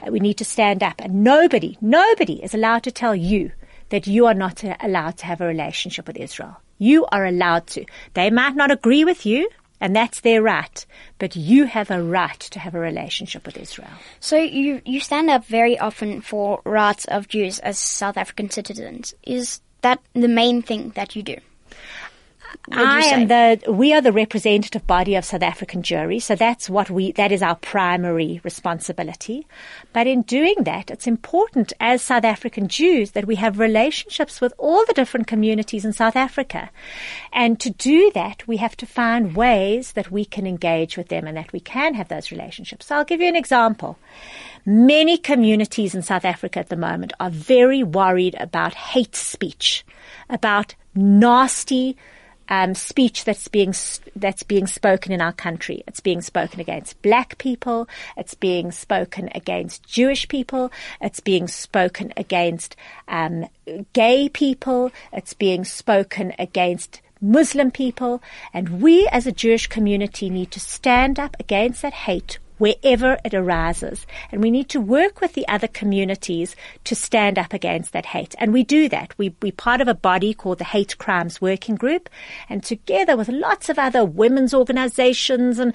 Uh, 0.06 0.12
we 0.12 0.20
need 0.20 0.38
to 0.38 0.46
stand 0.46 0.84
up. 0.84 0.96
And 1.00 1.24
nobody, 1.24 1.78
nobody 1.82 2.44
is 2.44 2.54
allowed 2.54 2.84
to 2.84 2.92
tell 2.92 3.16
you 3.16 3.52
that 3.90 4.08
you 4.08 4.26
are 4.26 4.34
not 4.34 4.64
uh, 4.64 4.76
allowed 4.82 5.18
to 5.18 5.26
have 5.26 5.42
a 5.42 5.48
relationship 5.48 6.08
with 6.08 6.18
Israel. 6.18 6.58
You 6.78 7.06
are 7.12 7.26
allowed 7.26 7.68
to. 7.68 7.86
They 8.14 8.30
might 8.30 8.56
not 8.56 8.72
agree 8.72 9.04
with 9.04 9.26
you, 9.26 9.50
and 9.80 9.96
that's 9.96 10.22
their 10.22 10.42
right. 10.42 10.86
But 11.20 11.36
you 11.36 11.66
have 11.66 11.92
a 11.92 12.02
right 12.02 12.40
to 12.40 12.60
have 12.60 12.76
a 12.76 12.80
relationship 12.80 13.46
with 13.46 13.58
Israel. 13.58 13.90
So 14.20 14.38
you 14.38 14.82
you 14.86 15.00
stand 15.00 15.30
up 15.30 15.46
very 15.46 15.78
often 15.78 16.22
for 16.22 16.62
rights 16.66 17.06
of 17.06 17.28
Jews 17.28 17.60
as 17.60 17.80
South 17.80 18.18
African 18.18 18.50
citizens. 18.50 19.14
Is 19.24 19.62
that 19.82 20.02
the 20.14 20.28
main 20.28 20.62
thing 20.62 20.92
that 20.96 21.16
you 21.16 21.24
do? 21.24 21.38
I 22.72 23.02
am 23.06 23.28
the, 23.28 23.72
we 23.72 23.94
are 23.94 24.02
the 24.02 24.12
representative 24.12 24.86
body 24.86 25.16
of 25.16 25.24
South 25.24 25.42
African 25.42 25.82
Jewry, 25.82 26.22
so 26.22 26.36
that's 26.36 26.70
what 26.70 26.90
we, 26.90 27.14
that 27.14 27.32
is 27.32 27.42
our 27.42 27.56
primary 27.56 28.42
responsibility. 28.44 29.48
But 29.94 30.06
in 30.06 30.24
doing 30.24 30.56
that, 30.64 30.92
it's 30.92 31.08
important 31.08 31.72
as 31.80 32.02
South 32.02 32.26
African 32.26 32.68
Jews 32.68 33.12
that 33.12 33.26
we 33.26 33.36
have 33.36 33.60
relationships 33.60 34.42
with 34.42 34.54
all 34.58 34.86
the 34.86 34.94
different 34.94 35.28
communities 35.28 35.86
in 35.86 35.94
South 35.94 36.16
Africa. 36.16 36.70
And 37.32 37.60
to 37.62 37.70
do 37.70 38.12
that, 38.14 38.46
we 38.48 38.58
have 38.58 38.76
to 38.78 38.86
find 38.86 39.36
ways 39.36 39.94
that 39.94 40.12
we 40.12 40.26
can 40.26 40.46
engage 40.46 40.98
with 40.98 41.08
them 41.08 41.26
and 41.26 41.38
that 41.38 41.54
we 41.54 41.62
can 41.62 41.94
have 41.94 42.10
those 42.10 42.32
relationships. 42.32 42.88
So 42.88 42.96
I'll 42.96 43.06
give 43.06 43.22
you 43.22 43.28
an 43.28 43.36
example. 43.36 43.98
Many 44.66 45.18
communities 45.18 45.96
in 45.96 46.02
South 46.02 46.26
Africa 46.26 46.60
at 46.60 46.68
the 46.68 46.76
moment 46.76 47.14
are 47.20 47.30
very 47.30 47.84
worried 47.84 48.36
about 48.40 48.74
hate 48.74 49.16
speech, 49.16 49.86
about 50.30 50.76
nasty, 50.94 51.96
um, 52.50 52.74
speech 52.74 53.24
that's 53.26 53.48
being 53.48 53.74
that's 54.16 54.44
being 54.44 54.68
spoken 54.68 55.12
in 55.12 55.22
our 55.22 55.34
country. 55.34 55.84
It's 55.88 56.00
being 56.00 56.22
spoken 56.22 56.60
against 56.60 57.02
black 57.02 57.38
people. 57.38 57.88
It's 58.16 58.34
being 58.34 58.72
spoken 58.72 59.30
against 59.36 59.86
Jewish 59.88 60.28
people. 60.28 60.72
It's 61.02 61.20
being 61.20 61.48
spoken 61.48 62.14
against 62.18 62.76
um, 63.08 63.46
gay 63.94 64.30
people. 64.30 64.92
It's 65.12 65.34
being 65.34 65.66
spoken 65.66 66.34
against 66.40 67.02
Muslim 67.22 67.72
people. 67.72 68.22
And 68.54 68.82
we 68.82 69.08
as 69.12 69.28
a 69.28 69.32
Jewish 69.32 69.68
community 69.68 70.30
need 70.30 70.52
to 70.52 70.60
stand 70.60 71.20
up 71.20 71.36
against 71.40 71.82
that 71.82 71.94
hate 71.94 72.40
wherever 72.58 73.18
it 73.24 73.34
arises. 73.34 74.06
And 74.32 74.42
we 74.42 74.52
need 74.52 74.70
to 74.70 74.80
work 74.80 75.22
with 75.22 75.34
the 75.34 75.48
other 75.48 75.68
communities 75.68 76.56
to 76.86 76.96
stand 76.96 77.38
up 77.38 77.54
against 77.54 77.94
that 77.94 78.06
hate. 78.08 78.36
And 78.38 78.54
we 78.54 78.64
do 78.64 78.90
that. 78.90 79.18
We, 79.18 79.34
we're 79.42 79.52
part 79.52 79.82
of 79.82 79.88
a 79.88 79.94
body 79.94 80.34
called 80.34 80.58
the 80.58 80.64
Hate 80.64 80.98
Crimes 80.98 81.42
Working 81.42 81.76
Group. 81.76 82.10
And 82.50 82.64
together 82.64 83.16
with 83.16 83.30
lots 83.30 83.70
of 83.70 83.80
other 83.80 84.06
women's 84.06 84.54
organizations 84.54 85.60
and 85.60 85.74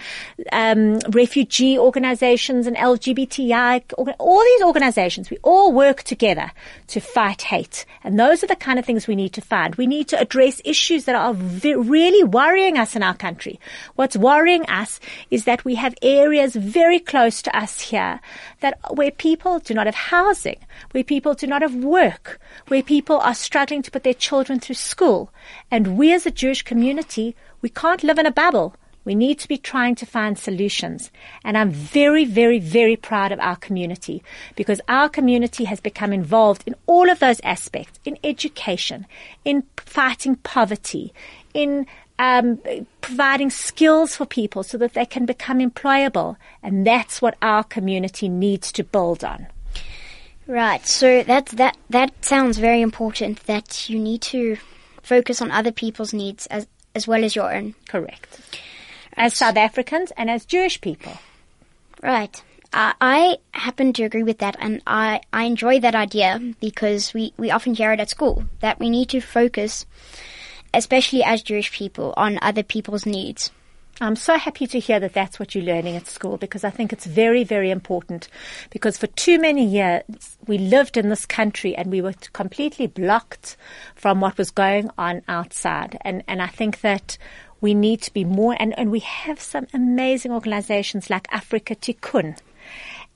um, 0.52 0.98
refugee 1.10 1.78
organizations 1.78 2.66
and 2.66 2.76
LGBTI, 2.76 3.92
all 4.18 4.44
these 4.44 4.62
organizations, 4.62 5.30
we 5.30 5.38
all 5.42 5.72
work 5.72 6.02
together 6.02 6.52
to 6.88 7.00
fight 7.00 7.42
hate. 7.42 7.84
And 8.04 8.18
those 8.18 8.42
are 8.42 8.48
the 8.48 8.56
kind 8.56 8.78
of 8.78 8.84
things 8.84 9.06
we 9.06 9.16
need 9.16 9.32
to 9.34 9.40
find. 9.40 9.74
We 9.76 9.86
need 9.86 10.08
to 10.08 10.20
address 10.20 10.60
issues 10.64 11.04
that 11.04 11.14
are 11.14 11.34
v- 11.34 11.74
really 11.74 12.24
worrying 12.24 12.78
us 12.78 12.96
in 12.96 13.02
our 13.02 13.14
country. 13.14 13.60
What's 13.94 14.16
worrying 14.16 14.66
us 14.66 15.00
is 15.30 15.44
that 15.44 15.64
we 15.64 15.74
have 15.76 15.94
areas 16.02 16.54
very 16.72 16.98
close 16.98 17.42
to 17.42 17.56
us 17.56 17.80
here 17.80 18.20
that 18.60 18.78
where 18.90 19.10
people 19.10 19.58
do 19.58 19.74
not 19.74 19.86
have 19.86 19.94
housing, 19.94 20.58
where 20.92 21.04
people 21.04 21.34
do 21.34 21.46
not 21.46 21.62
have 21.62 21.74
work, 21.74 22.40
where 22.68 22.82
people 22.82 23.18
are 23.18 23.34
struggling 23.34 23.82
to 23.82 23.90
put 23.90 24.04
their 24.04 24.14
children 24.14 24.58
through 24.58 24.74
school. 24.74 25.30
And 25.70 25.98
we 25.98 26.12
as 26.12 26.26
a 26.26 26.30
Jewish 26.30 26.62
community, 26.62 27.36
we 27.60 27.68
can't 27.68 28.02
live 28.02 28.18
in 28.18 28.26
a 28.26 28.32
bubble. 28.32 28.74
We 29.04 29.14
need 29.14 29.40
to 29.40 29.48
be 29.48 29.58
trying 29.58 29.96
to 29.96 30.06
find 30.06 30.38
solutions. 30.38 31.10
And 31.44 31.58
I'm 31.58 31.70
very, 31.70 32.24
very, 32.24 32.60
very 32.60 32.96
proud 32.96 33.32
of 33.32 33.40
our 33.40 33.56
community 33.56 34.22
because 34.54 34.80
our 34.88 35.08
community 35.08 35.64
has 35.64 35.80
become 35.80 36.12
involved 36.12 36.62
in 36.66 36.76
all 36.86 37.10
of 37.10 37.18
those 37.18 37.40
aspects, 37.42 37.98
in 38.04 38.16
education, 38.22 39.06
in 39.44 39.64
fighting 39.76 40.36
poverty, 40.36 41.12
in 41.52 41.86
um, 42.22 42.60
providing 43.00 43.50
skills 43.50 44.14
for 44.14 44.24
people 44.24 44.62
so 44.62 44.78
that 44.78 44.94
they 44.94 45.04
can 45.04 45.26
become 45.26 45.58
employable. 45.58 46.36
And 46.62 46.86
that's 46.86 47.20
what 47.20 47.36
our 47.42 47.64
community 47.64 48.28
needs 48.28 48.70
to 48.72 48.84
build 48.84 49.24
on. 49.24 49.48
Right. 50.46 50.86
So 50.86 51.24
that 51.24 51.46
that 51.46 51.76
that 51.90 52.24
sounds 52.24 52.58
very 52.58 52.80
important. 52.80 53.44
That 53.46 53.90
you 53.90 53.98
need 53.98 54.22
to 54.22 54.56
focus 55.02 55.42
on 55.42 55.50
other 55.50 55.72
people's 55.72 56.14
needs 56.14 56.46
as 56.46 56.68
as 56.94 57.08
well 57.08 57.24
as 57.24 57.34
your 57.34 57.52
own. 57.52 57.74
Correct. 57.88 58.40
As 59.14 59.34
South 59.34 59.56
Africans 59.56 60.12
and 60.16 60.30
as 60.30 60.44
Jewish 60.44 60.80
people. 60.80 61.12
Right. 62.02 62.40
Uh, 62.72 62.92
I 63.00 63.36
happen 63.52 63.92
to 63.94 64.04
agree 64.04 64.22
with 64.22 64.38
that, 64.38 64.56
and 64.58 64.80
I, 64.86 65.20
I 65.30 65.44
enjoy 65.44 65.80
that 65.80 65.94
idea 65.94 66.40
because 66.58 67.12
we, 67.12 67.34
we 67.36 67.50
often 67.50 67.74
hear 67.74 67.92
it 67.92 68.00
at 68.00 68.08
school 68.08 68.44
that 68.60 68.78
we 68.78 68.88
need 68.88 69.10
to 69.10 69.20
focus 69.20 69.84
especially 70.74 71.22
as 71.22 71.42
Jewish 71.42 71.72
people, 71.72 72.14
on 72.16 72.38
other 72.42 72.62
people's 72.62 73.06
needs. 73.06 73.50
I'm 74.00 74.16
so 74.16 74.36
happy 74.36 74.66
to 74.66 74.80
hear 74.80 74.98
that 75.00 75.12
that's 75.12 75.38
what 75.38 75.54
you're 75.54 75.64
learning 75.64 75.96
at 75.96 76.06
school 76.06 76.36
because 76.36 76.64
I 76.64 76.70
think 76.70 76.92
it's 76.92 77.06
very, 77.06 77.44
very 77.44 77.70
important. 77.70 78.28
Because 78.70 78.96
for 78.96 79.06
too 79.06 79.38
many 79.38 79.64
years, 79.64 80.02
we 80.46 80.58
lived 80.58 80.96
in 80.96 81.08
this 81.08 81.26
country 81.26 81.76
and 81.76 81.90
we 81.90 82.00
were 82.00 82.14
completely 82.32 82.86
blocked 82.86 83.56
from 83.94 84.20
what 84.20 84.38
was 84.38 84.50
going 84.50 84.90
on 84.96 85.22
outside. 85.28 85.98
And, 86.00 86.24
and 86.26 86.42
I 86.42 86.48
think 86.48 86.80
that 86.80 87.18
we 87.60 87.74
need 87.74 88.02
to 88.02 88.12
be 88.12 88.24
more, 88.24 88.56
and, 88.58 88.76
and 88.76 88.90
we 88.90 89.00
have 89.00 89.40
some 89.40 89.68
amazing 89.72 90.32
organizations 90.32 91.10
like 91.10 91.28
Africa 91.30 91.76
Tikkun 91.76 92.38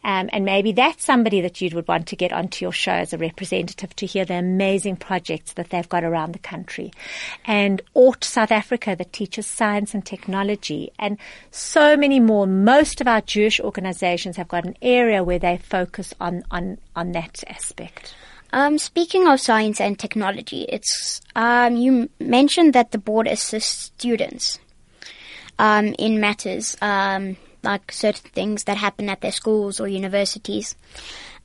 um, 0.06 0.30
and 0.32 0.44
maybe 0.44 0.70
that's 0.70 1.04
somebody 1.04 1.40
that 1.40 1.60
you 1.60 1.68
would 1.74 1.88
want 1.88 2.06
to 2.06 2.16
get 2.16 2.32
onto 2.32 2.64
your 2.64 2.70
show 2.70 2.92
as 2.92 3.12
a 3.12 3.18
representative 3.18 3.94
to 3.96 4.06
hear 4.06 4.24
the 4.24 4.34
amazing 4.34 4.94
projects 4.94 5.54
that 5.54 5.70
they've 5.70 5.88
got 5.88 6.04
around 6.04 6.30
the 6.30 6.38
country. 6.38 6.92
And 7.44 7.82
South 8.20 8.52
Africa 8.52 8.94
that 8.96 9.12
teaches 9.12 9.48
science 9.48 9.94
and 9.94 10.06
technology 10.06 10.92
and 10.96 11.18
so 11.50 11.96
many 11.96 12.20
more. 12.20 12.46
Most 12.46 13.00
of 13.00 13.08
our 13.08 13.20
Jewish 13.20 13.58
organizations 13.58 14.36
have 14.36 14.46
got 14.46 14.64
an 14.64 14.76
area 14.80 15.24
where 15.24 15.40
they 15.40 15.56
focus 15.56 16.14
on, 16.20 16.44
on, 16.52 16.78
on 16.94 17.10
that 17.12 17.42
aspect. 17.48 18.14
Um, 18.52 18.78
speaking 18.78 19.26
of 19.26 19.40
science 19.40 19.80
and 19.80 19.98
technology, 19.98 20.66
it's 20.68 21.20
um, 21.34 21.74
you 21.74 22.08
mentioned 22.20 22.74
that 22.74 22.92
the 22.92 22.98
board 22.98 23.26
assists 23.26 23.90
students 23.96 24.60
um, 25.58 25.96
in 25.98 26.20
matters 26.20 26.76
um, 26.80 27.36
like 27.66 27.92
certain 27.92 28.30
things 28.30 28.64
that 28.64 28.78
happen 28.78 29.10
at 29.10 29.20
their 29.20 29.32
schools 29.32 29.80
or 29.80 29.88
universities. 29.88 30.74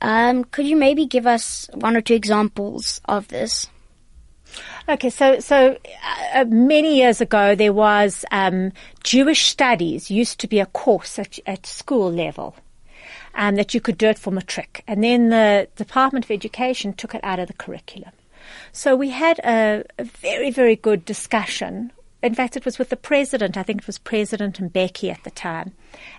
Um, 0.00 0.44
could 0.44 0.66
you 0.66 0.76
maybe 0.76 1.04
give 1.04 1.26
us 1.26 1.68
one 1.74 1.96
or 1.96 2.00
two 2.00 2.14
examples 2.14 3.00
of 3.04 3.28
this? 3.28 3.68
Okay, 4.88 5.10
so 5.10 5.40
so 5.40 5.76
uh, 6.34 6.44
many 6.48 6.96
years 6.96 7.20
ago 7.20 7.54
there 7.54 7.72
was 7.72 8.24
um, 8.30 8.72
Jewish 9.02 9.46
studies 9.46 10.10
used 10.10 10.40
to 10.40 10.48
be 10.48 10.60
a 10.60 10.66
course 10.66 11.18
at, 11.18 11.38
at 11.46 11.66
school 11.66 12.10
level. 12.10 12.56
Um, 13.34 13.56
that 13.56 13.72
you 13.72 13.80
could 13.80 13.96
do 13.96 14.08
it 14.08 14.18
for 14.18 14.30
matric, 14.30 14.84
and 14.86 15.02
then 15.02 15.30
the 15.30 15.66
Department 15.76 16.26
of 16.26 16.30
Education 16.30 16.92
took 16.92 17.14
it 17.14 17.24
out 17.24 17.38
of 17.38 17.48
the 17.48 17.54
curriculum. 17.54 18.12
So 18.72 18.94
we 18.94 19.08
had 19.08 19.38
a, 19.38 19.84
a 19.98 20.04
very 20.04 20.50
very 20.50 20.76
good 20.76 21.06
discussion 21.06 21.92
in 22.22 22.34
fact, 22.34 22.56
it 22.56 22.64
was 22.64 22.78
with 22.78 22.90
the 22.90 22.96
president. 22.96 23.56
I 23.56 23.62
think 23.62 23.82
it 23.82 23.86
was 23.86 23.98
President 23.98 24.60
Mbeki 24.60 25.10
at 25.10 25.24
the 25.24 25.30
time, 25.30 25.72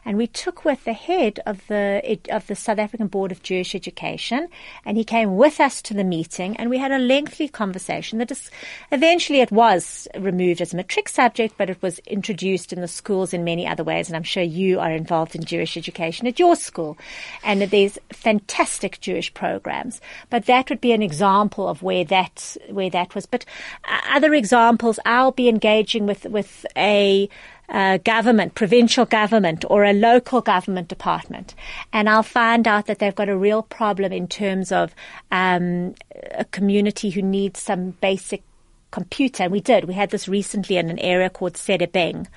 and 0.04 0.18
we 0.18 0.28
took 0.28 0.66
with 0.66 0.84
the 0.84 0.94
head 0.94 1.40
of 1.46 1.66
the 1.68 2.20
of 2.30 2.48
the 2.48 2.56
South 2.56 2.80
African 2.80 3.08
Board 3.08 3.32
of 3.32 3.42
Jewish 3.42 3.74
Education, 3.74 4.50
and 4.86 4.98
he 4.98 5.04
came 5.04 5.38
with 5.38 5.60
us 5.60 5.82
to 5.84 5.94
the 5.94 6.04
meeting, 6.04 6.58
and 6.58 6.70
we 6.70 6.78
had 6.78 6.92
a 6.92 7.00
lengthy 7.00 7.48
conversation. 7.48 8.20
That 8.20 8.32
is, 8.32 8.52
eventually 8.92 9.40
it 9.40 9.52
was 9.52 10.08
removed 10.18 10.62
as 10.62 10.74
a 10.74 10.76
matric 10.76 11.08
subject, 11.08 11.56
but 11.58 11.70
it 11.70 11.82
was 11.82 12.00
introduced 12.00 12.74
in 12.74 12.82
the 12.82 12.88
schools 12.88 13.34
in 13.34 13.44
many 13.44 13.66
other 13.66 13.84
ways, 13.84 14.10
and 14.10 14.16
I'm 14.18 14.24
sure 14.24 14.44
you 14.44 14.80
are 14.80 14.92
involved 14.92 15.36
in 15.36 15.46
Jewish 15.46 15.78
education 15.78 16.28
at 16.28 16.40
your 16.40 16.56
school, 16.56 16.98
and 17.44 17.62
there's 17.62 17.98
fantastic 18.12 19.00
Jewish 19.00 19.34
programs. 19.34 20.02
But 20.30 20.48
that 20.48 20.70
would 20.70 20.82
be 20.82 20.92
an 20.92 21.02
example 21.02 21.68
of 21.68 21.82
where 21.82 22.04
that 22.06 22.58
where 22.70 22.90
that 22.90 23.16
was. 23.16 23.26
But 23.26 23.46
uh, 23.86 24.02
other 24.10 24.34
examples, 24.34 25.00
I'll 25.06 25.32
be 25.32 25.48
engaging 25.94 26.06
with 26.06 26.26
with 26.26 26.66
a 26.76 27.30
uh, 27.70 27.98
government, 27.98 28.56
provincial 28.56 29.06
government, 29.06 29.66
or 29.70 29.84
a 29.84 29.94
local 29.94 30.42
government 30.42 30.88
department, 30.88 31.56
and 31.92 32.10
I'll 32.10 32.24
find 32.24 32.68
out 32.68 32.86
that 32.88 33.00
they've 33.00 33.16
got 33.16 33.30
a 33.30 33.38
real 33.38 33.64
problem 33.64 34.12
in 34.12 34.28
terms 34.28 34.72
of 34.72 34.94
um, 35.32 35.96
a 36.32 36.46
community 36.46 37.10
who 37.10 37.22
needs 37.22 37.62
some 37.62 37.92
basic 38.02 38.44
computer. 38.92 39.44
And 39.44 39.52
we 39.52 39.62
did. 39.62 39.86
We 39.86 39.94
had 39.94 40.12
this 40.12 40.28
recently 40.28 40.78
in 40.78 40.90
an 40.90 41.00
area 41.00 41.30
called 41.30 41.54
Sedibeng, 41.54 42.28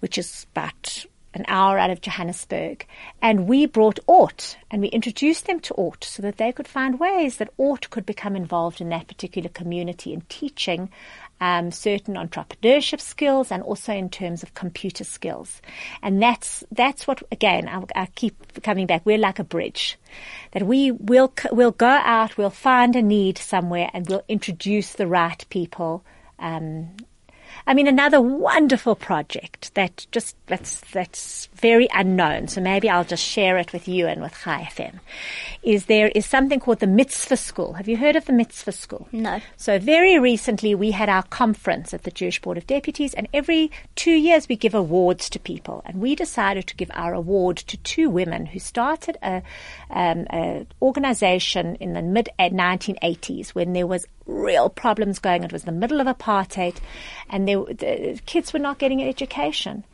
which 0.00 0.18
is 0.18 0.46
about 0.52 1.06
an 1.36 1.44
hour 1.48 1.78
out 1.78 1.90
of 1.90 2.00
Johannesburg. 2.00 2.86
And 3.22 3.46
we 3.46 3.66
brought 3.66 4.00
Ort 4.06 4.56
and 4.70 4.82
we 4.82 4.88
introduced 4.88 5.46
them 5.46 5.60
to 5.60 5.74
Ort 5.74 6.02
so 6.02 6.22
that 6.22 6.38
they 6.38 6.52
could 6.52 6.66
find 6.66 6.98
ways 6.98 7.36
that 7.36 7.52
Ort 7.56 7.90
could 7.90 8.04
become 8.04 8.34
involved 8.34 8.80
in 8.80 8.88
that 8.88 9.06
particular 9.06 9.48
community 9.48 10.12
in 10.12 10.22
teaching 10.22 10.90
um, 11.40 11.70
certain 11.70 12.14
entrepreneurship 12.14 13.00
skills 13.00 13.52
and 13.52 13.62
also 13.62 13.92
in 13.92 14.08
terms 14.08 14.42
of 14.42 14.54
computer 14.54 15.04
skills. 15.04 15.60
And 16.02 16.22
that's 16.22 16.64
that's 16.72 17.06
what 17.06 17.22
again 17.30 17.68
I, 17.68 18.02
I 18.02 18.06
keep 18.06 18.62
coming 18.62 18.86
back. 18.86 19.02
We're 19.04 19.18
like 19.18 19.38
a 19.38 19.44
bridge 19.44 19.98
that 20.52 20.62
we 20.62 20.90
will 20.90 21.32
we'll 21.52 21.72
go 21.72 21.86
out, 21.86 22.36
we'll 22.36 22.50
find 22.50 22.96
a 22.96 23.02
need 23.02 23.38
somewhere, 23.38 23.90
and 23.92 24.08
we'll 24.08 24.24
introduce 24.28 24.92
the 24.94 25.06
right 25.06 25.44
people 25.50 26.04
um, 26.38 26.96
I 27.68 27.74
mean, 27.74 27.88
another 27.88 28.20
wonderful 28.20 28.94
project 28.94 29.74
that 29.74 30.06
just 30.12 30.36
that's 30.46 30.80
that's 30.92 31.46
very 31.54 31.88
unknown. 31.92 32.46
So 32.46 32.60
maybe 32.60 32.88
I'll 32.88 33.04
just 33.04 33.24
share 33.24 33.58
it 33.58 33.72
with 33.72 33.88
you 33.88 34.06
and 34.06 34.22
with 34.22 34.34
Chai 34.44 34.68
FM. 34.70 35.00
Is 35.64 35.86
there 35.86 36.08
is 36.14 36.26
something 36.26 36.60
called 36.60 36.78
the 36.78 36.86
Mitzvah 36.86 37.36
School? 37.36 37.72
Have 37.72 37.88
you 37.88 37.96
heard 37.96 38.14
of 38.14 38.26
the 38.26 38.32
Mitzvah 38.32 38.70
School? 38.70 39.08
No. 39.10 39.40
So 39.56 39.80
very 39.80 40.16
recently 40.16 40.76
we 40.76 40.92
had 40.92 41.08
our 41.08 41.24
conference 41.24 41.92
at 41.92 42.04
the 42.04 42.12
Jewish 42.12 42.40
Board 42.40 42.56
of 42.56 42.68
Deputies, 42.68 43.14
and 43.14 43.26
every 43.34 43.72
two 43.96 44.14
years 44.14 44.48
we 44.48 44.54
give 44.54 44.74
awards 44.74 45.28
to 45.30 45.40
people, 45.40 45.82
and 45.84 46.00
we 46.00 46.14
decided 46.14 46.68
to 46.68 46.76
give 46.76 46.90
our 46.94 47.14
award 47.14 47.56
to 47.56 47.76
two 47.78 48.08
women 48.08 48.46
who 48.46 48.60
started 48.60 49.18
a, 49.22 49.42
um, 49.90 50.26
a 50.32 50.66
organization 50.80 51.74
in 51.76 51.94
the 51.94 52.02
mid 52.02 52.28
1980s 52.38 53.48
when 53.50 53.72
there 53.72 53.88
was 53.88 54.06
real 54.26 54.68
problems 54.68 55.18
going. 55.18 55.44
It 55.44 55.52
was 55.52 55.64
the 55.64 55.72
middle 55.72 56.00
of 56.00 56.06
apartheid, 56.06 56.76
and 57.30 57.46
they, 57.48 57.54
the 57.54 58.20
kids 58.26 58.52
were 58.52 58.58
not 58.58 58.78
getting 58.78 59.00
an 59.00 59.08
education. 59.08 59.84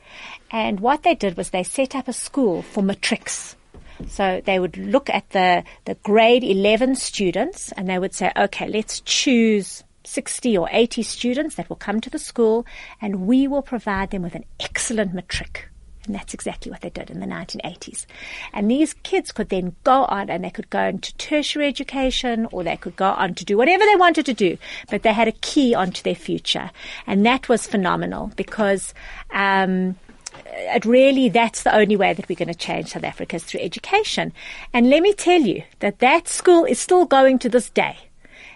And 0.51 0.81
what 0.81 1.03
they 1.03 1.15
did 1.15 1.37
was 1.37 1.51
they 1.51 1.63
set 1.63 1.95
up 1.95 2.09
a 2.09 2.13
school 2.13 2.63
for 2.63 2.83
matrics. 2.83 3.57
So 4.09 4.43
they 4.45 4.59
would 4.59 4.77
look 4.77 5.09
at 5.11 5.31
the, 5.31 5.65
the 5.85 5.95
grade 5.97 6.43
11 6.43 6.97
students 6.97 7.73
and 7.73 7.89
they 7.89 7.99
would 7.99 8.15
say, 8.15 8.33
okay, 8.37 8.67
let's 8.67 9.01
choose 9.01 9.85
60 10.05 10.59
or 10.59 10.69
80 10.73 11.03
students 11.03 11.55
that 11.55 11.69
will 11.69 11.77
come 11.77 12.01
to 12.01 12.11
the 12.11 12.19
school 12.19 12.67
and 13.01 13.27
we 13.27 13.47
will 13.47 13.63
provide 13.63 14.11
them 14.11 14.23
with 14.23 14.35
an 14.35 14.45
excellent 14.59 15.15
matric. 15.15 15.69
And 16.07 16.15
that's 16.15 16.35
exactly 16.35 16.71
what 16.71 16.81
they 16.81 16.91
did 16.91 17.11
in 17.11 17.21
the 17.21 17.27
1980s. 17.27 18.07
And 18.53 18.71
these 18.71 18.95
kids 19.05 19.31
could 19.31 19.51
then 19.51 19.77
go 19.85 20.05
on 20.07 20.31
and 20.31 20.43
they 20.43 20.51
could 20.51 20.69
go 20.69 20.83
into 20.83 21.15
tertiary 21.17 21.69
education 21.69 22.49
or 22.51 22.65
they 22.65 22.77
could 22.77 22.97
go 22.97 23.11
on 23.11 23.35
to 23.35 23.45
do 23.45 23.57
whatever 23.57 23.85
they 23.85 23.97
wanted 23.97 24.27
to 24.27 24.35
do, 24.35 24.59
but 24.91 25.03
they 25.03 25.13
had 25.13 25.29
a 25.29 25.33
key 25.33 25.75
onto 25.75 26.03
their 26.03 26.17
future. 26.17 26.71
And 27.07 27.25
that 27.25 27.49
was 27.49 27.67
phenomenal 27.67 28.33
because, 28.37 28.95
um, 29.31 29.97
it 30.55 30.85
really 30.85 31.29
that's 31.29 31.63
the 31.63 31.75
only 31.75 31.97
way 31.97 32.13
that 32.13 32.29
we're 32.29 32.37
going 32.37 32.49
to 32.49 32.55
change 32.55 32.89
South 32.89 33.05
Africa 33.05 33.37
is 33.37 33.45
through 33.45 33.61
education. 33.61 34.33
And 34.73 34.91
let 34.91 35.03
me 35.03 35.13
tell 35.13 35.41
you 35.41 35.63
that 35.81 35.99
that 36.01 36.29
school 36.29 36.65
is 36.65 36.79
still 36.79 37.07
going 37.07 37.39
to 37.41 37.49
this 37.49 37.71
day. 37.71 37.97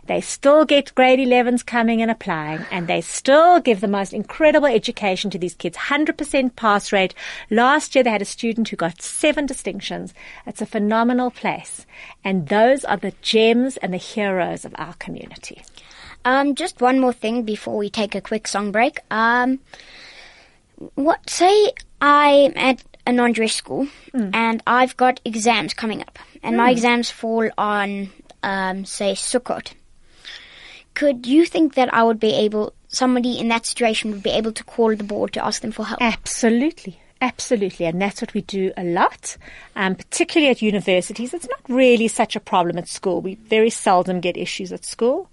They 0.07 0.21
still 0.21 0.65
get 0.65 0.95
grade 0.95 1.19
11s 1.19 1.65
coming 1.65 2.01
and 2.01 2.11
applying, 2.11 2.65
and 2.71 2.87
they 2.87 3.01
still 3.01 3.61
give 3.61 3.81
the 3.81 3.89
most 3.89 4.13
incredible 4.13 4.69
education 4.69 5.31
to 5.31 5.39
these 5.39 5.55
kids. 5.55 5.77
100% 5.77 6.57
pass 6.57 6.93
rate. 6.93 7.15
Last 7.51 7.95
year 7.95 8.05
they 8.05 8.11
had 8.11 8.23
a 8.23 8.27
student 8.27 8.69
who 8.69 8.77
got 8.77 9.03
seven 9.03 9.47
distinctions. 9.47 10.15
It's 10.47 10.63
a 10.63 10.67
phenomenal 10.67 11.31
place. 11.31 11.87
And 12.25 12.49
those 12.49 12.85
are 12.85 12.97
the 12.97 13.15
gems 13.23 13.77
and 13.79 13.93
the 13.93 13.99
heroes 13.99 14.65
of 14.65 14.75
our 14.79 14.95
community. 14.95 15.63
Um, 16.25 16.55
just 16.55 16.81
one 16.81 17.01
more 17.01 17.13
thing 17.13 17.43
before 17.43 17.77
we 17.77 17.91
take 17.91 18.15
a 18.15 18.21
quick 18.21 18.49
song 18.49 18.73
break. 18.73 18.99
Um, 19.11 19.61
what 20.95 21.29
say 21.31 21.73
I'm 22.01 22.53
at 22.57 22.83
a 23.07 23.13
non-Jewish 23.13 23.55
school 23.55 23.87
mm. 24.13 24.31
and 24.35 24.63
I've 24.67 24.97
got 24.97 25.21
exams 25.25 25.73
coming 25.73 26.03
up, 26.03 26.19
and 26.43 26.55
mm. 26.55 26.59
my 26.59 26.71
exams 26.71 27.11
fall 27.11 27.49
on, 27.57 28.11
um, 28.43 28.85
say, 28.85 29.13
Sukkot 29.13 29.73
could 30.97 31.27
you 31.27 31.45
think 31.45 31.75
that 31.75 31.93
I 31.95 32.03
would 32.03 32.19
be 32.19 32.33
able, 32.33 32.73
somebody 32.89 33.39
in 33.39 33.49
that 33.49 33.67
situation 33.67 34.11
would 34.11 34.23
be 34.23 34.31
able 34.31 34.51
to 34.53 34.65
call 34.65 34.97
the 34.97 35.05
board 35.05 35.35
to 35.35 35.45
ask 35.45 35.63
them 35.63 35.71
for 35.71 35.85
help? 35.85 36.03
Absolutely. 36.03 36.99
Absolutely, 37.21 37.87
and 37.87 38.01
that's 38.01 38.21
what 38.21 38.35
we 38.35 38.43
do 38.43 38.73
a 38.77 38.85
lot, 38.85 39.39
um, 39.75 39.95
particularly 39.95 40.51
at 40.51 40.61
universities. 40.61 41.33
It's 41.33 41.49
not 41.49 41.61
really 41.67 42.09
such 42.09 42.37
a 42.37 42.41
problem 42.41 42.77
at 42.77 42.89
school. 42.89 43.23
We 43.23 43.37
very 43.37 43.71
seldom 43.71 44.21
get 44.21 44.37
issues 44.37 44.71
at 44.71 44.85
school 44.85 45.31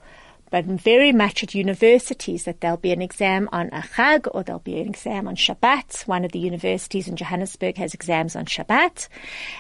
but 0.54 0.66
very 0.66 1.12
much 1.12 1.42
at 1.42 1.56
universities 1.56 2.44
that 2.44 2.62
there'll 2.62 2.78
be 2.78 2.92
an 2.92 3.02
exam 3.02 3.50
on 3.52 3.70
a 3.70 3.82
Chag 3.82 4.28
or 4.36 4.44
there'll 4.44 4.60
be 4.60 4.80
an 4.80 4.88
exam 4.88 5.28
on 5.28 5.36
Shabbat. 5.36 6.06
One 6.08 6.24
of 6.24 6.32
the 6.32 6.38
universities 6.38 7.08
in 7.08 7.16
Johannesburg 7.16 7.76
has 7.78 7.96
exams 7.96 8.36
on 8.36 8.46
Shabbat. 8.46 9.08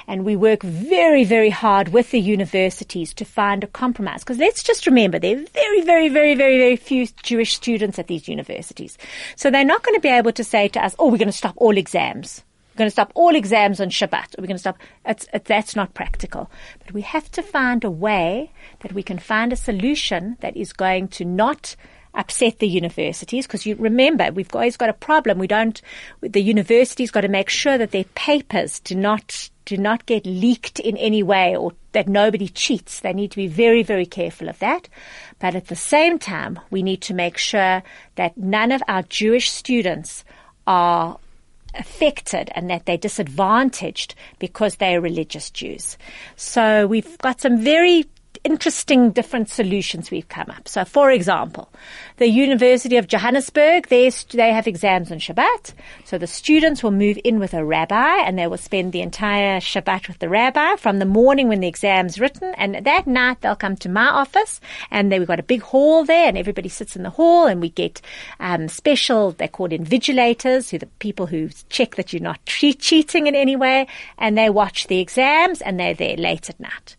And 0.06 0.24
we 0.24 0.36
work 0.36 0.62
very, 0.62 1.24
very 1.24 1.50
hard 1.50 1.88
with 1.88 2.12
the 2.12 2.20
universities 2.20 3.12
to 3.16 3.26
find 3.26 3.64
a 3.64 3.68
compromise. 3.68 4.20
Because 4.20 4.38
let's 4.38 4.62
just 4.62 4.86
remember, 4.86 5.18
there 5.18 5.36
are 5.36 5.48
very, 5.48 5.82
very, 5.82 6.10
very, 6.10 6.36
very, 6.36 6.60
very 6.60 6.76
few 6.76 7.08
Jewish 7.24 7.56
students 7.56 7.98
at 7.98 8.06
these 8.06 8.28
universities. 8.28 8.96
So 9.36 9.50
they're 9.50 9.66
not 9.66 9.82
going 9.82 9.96
to 9.96 10.00
be 10.00 10.10
able 10.10 10.34
to 10.34 10.44
say 10.44 10.68
to 10.68 10.86
us, 10.86 10.96
oh, 11.00 11.10
we're 11.10 11.18
going 11.18 11.26
to 11.26 11.32
stop 11.32 11.56
all 11.58 11.76
exams. 11.76 12.44
We're 12.74 12.80
going 12.80 12.88
to 12.88 12.92
stop 12.92 13.12
all 13.14 13.36
exams 13.36 13.80
on 13.80 13.90
Shabbat. 13.90 14.36
We're 14.38 14.48
going 14.48 14.56
to 14.56 14.60
stop. 14.60 14.80
It's, 15.06 15.28
it, 15.32 15.46
that's 15.46 15.76
not 15.76 15.94
practical. 15.94 16.50
But 16.84 16.94
we 16.94 17.02
have 17.02 17.30
to 17.32 17.44
find 17.44 17.84
a 17.84 17.92
way 17.92 18.52
that 18.80 18.94
we 18.94 19.04
can 19.04 19.20
find 19.20 19.54
a 19.54 19.56
solution 19.58 20.38
that 20.40 20.58
is 20.58 20.74
going 20.74 21.10
to 21.10 21.26
not 21.26 21.76
upset 22.16 22.60
the 22.60 22.68
universities 22.68 23.48
because 23.48 23.66
you 23.66 23.76
remember 23.76 24.32
we've 24.32 24.54
always 24.56 24.78
got 24.78 24.90
a 24.90 24.94
problem. 24.94 25.38
We 25.38 25.48
don't. 25.48 25.80
The 26.22 26.42
universities 26.42 27.12
got 27.12 27.22
to 27.22 27.28
make 27.28 27.50
sure 27.50 27.78
that 27.78 27.92
their 27.92 28.06
papers 28.16 28.80
do 28.80 28.96
not 28.96 29.50
do 29.66 29.78
not 29.78 30.06
get 30.06 30.26
leaked 30.26 30.80
in 30.80 30.98
any 30.98 31.24
way 31.24 31.56
or 31.56 31.74
that 31.92 32.08
nobody 32.08 32.48
cheats. 32.48 33.00
They 33.00 33.14
need 33.14 33.32
to 33.32 33.38
be 33.38 33.48
very, 33.48 33.84
very 33.84 34.06
careful 34.06 34.50
of 34.50 34.60
that. 34.60 34.90
But 35.40 35.56
at 35.56 35.68
the 35.68 35.76
same 35.76 36.20
time, 36.20 36.60
we 36.72 36.84
need 36.84 37.02
to 37.04 37.14
make 37.14 37.38
sure 37.38 37.84
that 38.16 38.38
none 38.38 38.72
of 38.72 38.84
our 38.88 39.04
Jewish 39.04 39.52
students 39.52 40.26
are 40.68 41.18
affected 41.76 42.52
and 42.56 42.70
that 42.70 42.86
they're 42.86 42.98
disadvantaged 42.98 44.16
because 44.40 44.76
they're 44.76 45.02
religious 45.02 45.50
Jews. 45.50 45.98
So 46.36 46.88
we've 46.88 47.18
got 47.20 47.42
some 47.42 47.62
very 47.62 48.06
interesting 48.44 49.12
different 49.12 49.50
solutions 49.50 50.12
we've 50.12 50.28
come 50.28 50.50
up. 50.50 50.68
So, 50.68 50.84
for 50.84 51.12
example, 51.12 51.70
the 52.18 52.28
University 52.28 52.98
of 52.98 53.08
Johannesburg, 53.08 53.88
they, 53.88 54.10
they 54.10 54.52
have 54.52 54.68
exams 54.68 55.12
on 55.12 55.20
Shabbat. 55.20 55.74
So 56.04 56.18
the 56.18 56.28
students 56.28 56.84
will 56.84 56.92
move 56.92 57.18
in 57.24 57.40
with 57.40 57.54
a 57.54 57.64
rabbi 57.64 58.18
and 58.18 58.38
they 58.38 58.48
will 58.48 58.58
spend 58.58 58.92
the 58.92 59.02
entire 59.02 59.60
Shabbat 59.60 60.08
with 60.08 60.20
the 60.20 60.30
rabbi 60.30 60.76
from 60.76 61.00
the 61.00 61.06
morning 61.06 61.48
when 61.48 61.62
the 61.62 61.68
exam's 61.68 62.20
written. 62.20 62.54
And 62.56 62.86
that 62.86 63.08
night 63.08 63.42
they'll 63.42 63.56
come 63.56 63.78
to 63.78 63.90
my 63.90 64.08
office 64.08 64.60
and 64.92 65.12
they, 65.12 65.20
we've 65.20 65.28
got 65.28 65.40
a 65.40 65.44
big 65.44 65.62
hall 65.62 66.04
there 66.04 66.28
and 66.28 66.38
everybody 66.38 66.70
sits 66.70 66.96
in 66.96 67.04
the 67.04 67.10
hall 67.10 67.48
and 67.48 67.62
we 67.62 67.70
get 67.70 68.02
um, 68.40 68.68
special, 68.68 69.32
they're 69.32 69.48
called 69.48 69.72
invigilators, 69.72 70.70
who 70.70 70.78
the 70.78 70.88
people 71.00 71.28
who 71.28 71.50
check 71.70 71.96
that 71.96 72.12
you're 72.12 72.22
not 72.22 72.46
cheating 72.46 73.28
in 73.28 73.36
any 73.36 73.56
way. 73.56 73.88
And 74.18 74.38
they 74.38 74.50
watch 74.50 74.88
the 74.88 75.00
exams 75.00 75.62
and 75.62 75.80
they're 75.80 75.94
there 75.94 76.18
late 76.18 76.50
at 76.50 76.60
night 76.60 76.98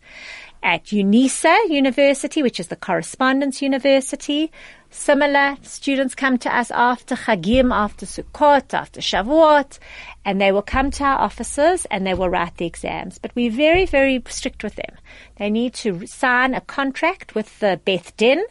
at 0.65 0.85
UNISA 0.85 1.69
University, 1.69 2.41
which 2.41 2.59
is 2.59 2.67
the 2.67 2.75
correspondence 2.75 3.61
university. 3.61 4.51
Similar, 4.89 5.57
students 5.61 6.15
come 6.15 6.39
to 6.39 6.53
us 6.53 6.71
after 6.71 7.15
Chagim, 7.15 7.71
after 7.71 8.07
Sukkot, 8.07 8.73
after 8.73 8.99
Shavuot, 8.99 9.77
and 10.25 10.41
they 10.41 10.51
will 10.51 10.63
come 10.63 10.89
to 10.91 11.03
our 11.03 11.19
offices 11.19 11.85
and 11.91 12.05
they 12.05 12.15
will 12.15 12.29
write 12.29 12.57
the 12.57 12.65
exams. 12.65 13.19
But 13.19 13.35
we're 13.35 13.51
very, 13.51 13.85
very 13.85 14.23
strict 14.27 14.63
with 14.63 14.75
them. 14.75 14.95
They 15.37 15.51
need 15.51 15.75
to 15.75 16.07
sign 16.07 16.55
a 16.55 16.61
contract 16.61 17.35
with 17.35 17.59
the 17.59 17.79
Beth 17.85 18.17
Din 18.17 18.43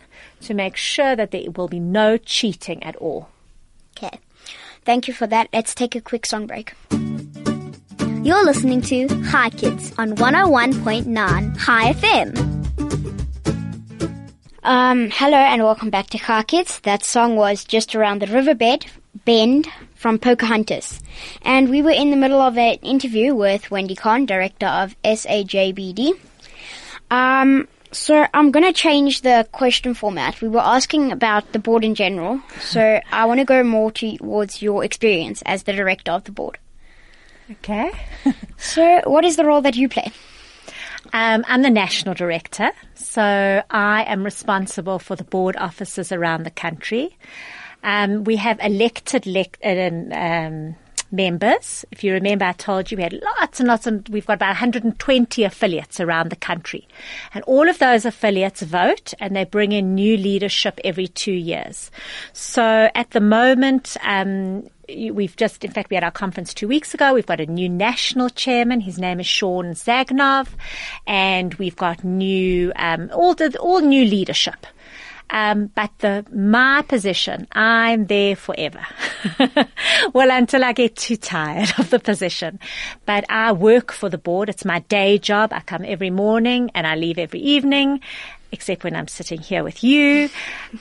to 0.43 0.55
make 0.55 0.77
sure 0.77 1.17
that 1.17 1.33
there 1.33 1.51
will 1.51 1.69
be 1.69 1.81
no 1.81 2.17
cheating 2.17 2.85
at 2.85 2.95
all. 2.97 3.29
Okay. 3.97 4.21
Thank 4.85 5.09
you 5.09 5.15
for 5.15 5.27
that. 5.27 5.49
Let's 5.53 5.75
take 5.75 5.97
a 5.97 6.01
quick 6.01 6.27
song 6.27 6.47
break. 6.47 6.75
You're 8.25 8.43
listening 8.43 8.81
to 8.81 9.07
Chai 9.31 9.51
Kids 9.51 9.93
on 9.99 10.17
101.9 10.17 11.63
Chai 11.63 11.93
FM. 11.93 12.55
Um, 14.63 15.11
hello 15.13 15.37
and 15.37 15.63
welcome 15.63 15.91
back 15.91 16.07
to 16.07 16.19
Chai 16.19 16.43
Kids. 16.45 16.81
That 16.85 17.05
song 17.05 17.37
was 17.37 17.67
Just 17.67 17.95
Around 17.95 18.23
the 18.23 18.27
Riverbed, 18.29 18.87
Bend 19.27 19.69
from 19.95 20.19
Pocahontas. 20.19 21.03
And 21.43 21.69
we 21.69 21.83
were 21.83 21.91
in 21.91 22.11
the 22.11 22.17
middle 22.17 22.41
of 22.41 22.57
an 22.57 22.77
interview 22.77 23.35
with 23.35 23.71
Wendy 23.71 23.95
Kahn, 23.95 24.25
director 24.25 24.69
of 24.69 24.97
SAJBD. 25.03 26.19
Um, 27.11 27.69
so 27.93 28.27
I'm 28.33 28.53
going 28.53 28.65
to 28.65 28.73
change 28.73 29.21
the 29.21 29.47
question 29.53 29.93
format. 29.93 30.41
We 30.41 30.49
were 30.49 30.61
asking 30.61 31.13
about 31.13 31.53
the 31.53 31.59
board 31.59 31.85
in 31.85 31.95
general, 31.95 32.41
so 32.59 33.03
I 33.13 33.27
want 33.27 33.41
to 33.41 33.45
go 33.45 33.63
more 33.63 33.93
towards 33.93 34.63
your 34.63 34.83
experience 34.83 35.43
as 35.45 35.65
the 35.65 35.75
director 35.75 36.13
of 36.13 36.25
the 36.25 36.33
board. 36.33 36.59
Okay. 37.51 37.91
so, 38.57 39.01
what 39.05 39.25
is 39.25 39.37
the 39.37 39.45
role 39.45 39.61
that 39.63 39.77
you 39.77 39.89
play? 39.89 40.11
Um, 41.13 41.45
I'm 41.47 41.63
the 41.63 41.71
national 41.71 42.15
director, 42.15 42.71
so 42.95 43.63
I 43.71 44.05
am 44.05 44.25
responsible 44.25 44.99
for 44.99 45.15
the 45.15 45.25
board 45.25 45.57
offices 45.57 46.11
around 46.11 46.45
the 46.45 46.51
country. 46.51 47.17
Um, 47.83 48.25
we 48.25 48.37
have 48.37 48.59
elected 48.61 49.27
le- 49.27 49.45
uh, 49.63 50.17
um, 50.17 50.75
members. 51.13 51.85
If 51.91 52.03
you 52.03 52.13
remember, 52.13 52.47
I 52.47 52.53
told 52.53 52.91
you 52.91 52.97
we 52.97 53.03
had 53.03 53.13
lots 53.13 53.61
and 53.61 53.69
lots, 53.69 53.87
and 53.87 54.09
we've 54.09 54.27
got 54.27 54.35
about 54.35 54.49
120 54.49 55.45
affiliates 55.45 56.01
around 56.01 56.31
the 56.31 56.37
country. 56.37 56.89
And 57.33 57.45
all 57.45 57.69
of 57.69 57.79
those 57.79 58.05
affiliates 58.05 58.63
vote 58.63 59.15
and 59.21 59.37
they 59.37 59.45
bring 59.45 59.73
in 59.73 59.95
new 59.95 60.17
leadership 60.17 60.81
every 60.83 61.09
two 61.09 61.33
years. 61.33 61.91
So 62.33 62.91
at 62.95 63.11
the 63.11 63.21
moment, 63.21 63.97
um, 64.03 64.69
we've 64.89 65.37
just, 65.37 65.65
in 65.65 65.71
fact, 65.71 65.91
we 65.91 65.97
had 65.97 66.05
our 66.05 66.11
conference 66.11 66.55
two 66.55 66.69
weeks 66.69 66.95
ago. 66.95 67.15
We've 67.15 67.27
got 67.27 67.41
a 67.41 67.47
new 67.47 67.69
national 67.69 68.31
chairman. 68.31 68.81
His 68.81 68.99
name 68.99 69.21
is 69.21 69.27
Shaun 69.27 69.73
Zagnoev, 69.73 70.49
and 71.07 71.55
we've 71.55 71.77
got 71.77 72.05
new, 72.05 72.73
um, 72.77 73.11
all 73.13 73.35
the, 73.35 73.57
all 73.59 73.81
new 73.81 74.05
leadership. 74.05 74.67
Um, 75.31 75.71
but 75.75 75.91
the 75.99 76.25
my 76.33 76.83
position, 76.83 77.49
I'm 77.53 78.07
there 78.07 78.37
forever. 78.37 78.87
well, 80.13 80.31
until 80.31 80.63
I 80.63 80.73
get 80.73 80.97
too 80.97 81.17
tired 81.17 81.73
of 81.79 81.91
the 81.91 81.99
position. 81.99 82.61
But 83.07 83.25
I 83.31 83.53
work 83.53 83.91
for 83.91 84.09
the 84.09 84.19
board. 84.19 84.49
It's 84.49 84.65
my 84.65 84.81
day 84.81 85.19
job. 85.19 85.53
I 85.53 85.61
come 85.61 85.85
every 85.85 86.11
morning 86.11 86.71
and 86.75 86.87
I 86.87 86.95
leave 86.95 87.19
every 87.19 87.41
evening 87.41 88.01
except 88.55 88.85
when 88.85 88.97
I'm 88.97 89.09
sitting 89.09 89.41
here 89.41 89.63
with 89.63 89.85
you. 89.85 90.31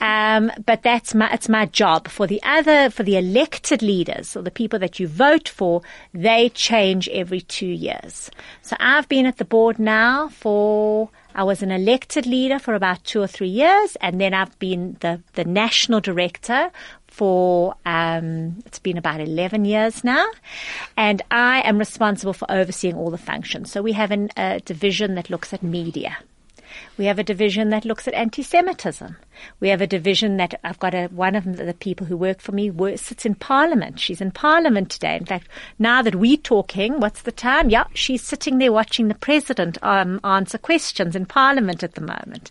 Um, 0.00 0.50
but 0.64 0.82
that's 0.82 1.14
my, 1.14 1.30
it's 1.32 1.48
my 1.48 1.66
job. 1.66 2.08
For 2.08 2.26
the 2.26 2.42
other, 2.42 2.88
for 2.88 3.02
the 3.02 3.18
elected 3.18 3.82
leaders 3.82 4.36
or 4.36 4.42
the 4.42 4.50
people 4.50 4.78
that 4.78 4.98
you 4.98 5.06
vote 5.08 5.48
for, 5.48 5.82
they 6.14 6.48
change 6.50 7.08
every 7.08 7.42
two 7.42 7.66
years. 7.66 8.30
So 8.62 8.76
I've 8.80 9.08
been 9.08 9.26
at 9.26 9.38
the 9.38 9.44
board 9.44 9.78
now 9.78 10.28
for, 10.28 11.10
I 11.34 11.42
was 11.42 11.62
an 11.62 11.70
elected 11.70 12.26
leader 12.26 12.58
for 12.58 12.74
about 12.74 13.04
two 13.04 13.20
or 13.20 13.26
three 13.26 13.48
years, 13.48 13.96
and 14.00 14.20
then 14.20 14.32
I've 14.32 14.56
been 14.58 14.96
the, 15.00 15.20
the 15.34 15.44
national 15.44 16.00
director 16.00 16.70
for 17.14 17.76
um, 17.86 18.56
it's 18.66 18.80
been 18.80 18.98
about 18.98 19.20
11 19.20 19.64
years 19.64 20.02
now 20.02 20.26
and 20.96 21.22
i 21.30 21.60
am 21.60 21.78
responsible 21.78 22.32
for 22.32 22.50
overseeing 22.50 22.96
all 22.96 23.08
the 23.08 23.16
functions 23.16 23.70
so 23.70 23.80
we 23.80 23.92
have 23.92 24.10
an, 24.10 24.30
a 24.36 24.58
division 24.64 25.14
that 25.14 25.30
looks 25.30 25.52
at 25.54 25.62
media 25.62 26.16
we 26.96 27.06
have 27.06 27.18
a 27.18 27.24
division 27.24 27.70
that 27.70 27.84
looks 27.84 28.08
at 28.08 28.14
anti-Semitism. 28.14 29.16
We 29.60 29.68
have 29.68 29.80
a 29.80 29.86
division 29.86 30.36
that 30.38 30.58
I've 30.64 30.78
got 30.78 30.94
a, 30.94 31.06
one 31.06 31.34
of 31.34 31.56
the 31.56 31.74
people 31.74 32.06
who 32.06 32.16
work 32.16 32.40
for 32.40 32.52
me 32.52 32.72
sits 32.96 33.26
in 33.26 33.34
Parliament. 33.34 34.00
She's 34.00 34.20
in 34.20 34.30
Parliament 34.30 34.90
today. 34.90 35.16
In 35.16 35.24
fact, 35.24 35.48
now 35.78 36.02
that 36.02 36.14
we're 36.14 36.36
talking, 36.36 37.00
what's 37.00 37.22
the 37.22 37.32
time? 37.32 37.70
Yeah, 37.70 37.84
she's 37.94 38.22
sitting 38.22 38.58
there 38.58 38.72
watching 38.72 39.08
the 39.08 39.14
President 39.14 39.78
um, 39.82 40.20
answer 40.24 40.58
questions 40.58 41.16
in 41.16 41.26
Parliament 41.26 41.82
at 41.82 41.94
the 41.94 42.00
moment. 42.00 42.50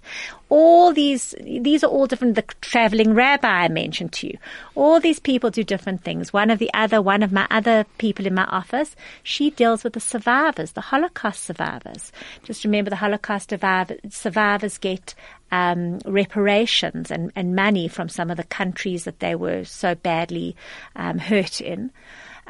All 0.50 0.94
these, 0.94 1.34
these 1.42 1.84
are 1.84 1.90
all 1.90 2.06
different. 2.06 2.36
The 2.36 2.44
traveling 2.62 3.16
rabbi 3.16 3.48
I 3.48 3.68
mentioned 3.70 4.14
to 4.14 4.28
you. 4.28 4.38
All 4.76 5.00
these 5.00 5.20
people 5.20 5.50
do 5.50 5.64
different 5.64 6.04
things. 6.04 6.32
One 6.32 6.52
of 6.52 6.60
the 6.60 6.70
other, 6.76 7.02
one 7.02 7.24
of 7.24 7.32
my 7.32 7.48
other 7.50 7.86
people 7.98 8.28
in 8.28 8.36
my 8.36 8.46
office, 8.46 8.96
she 9.24 9.50
deals 9.50 9.84
with 9.84 9.94
the 9.94 10.00
survivors, 10.00 10.74
the 10.74 10.82
Holocaust 10.82 11.44
survivors. 11.44 12.12
Just 12.44 12.64
remember 12.66 12.92
the 12.92 12.98
Holocaust 12.98 13.50
survivors 13.50 14.78
get 14.78 15.16
um, 15.54 16.00
reparations 16.04 17.12
and, 17.12 17.32
and, 17.36 17.56
money 17.56 17.88
from 17.88 18.10
some 18.10 18.32
of 18.32 18.38
the 18.38 18.44
countries 18.44 19.04
that 19.04 19.20
they 19.20 19.36
were 19.36 19.64
so 19.64 19.94
badly 19.94 20.56
um, 20.96 21.20
hurt 21.20 21.62
in. 21.62 21.92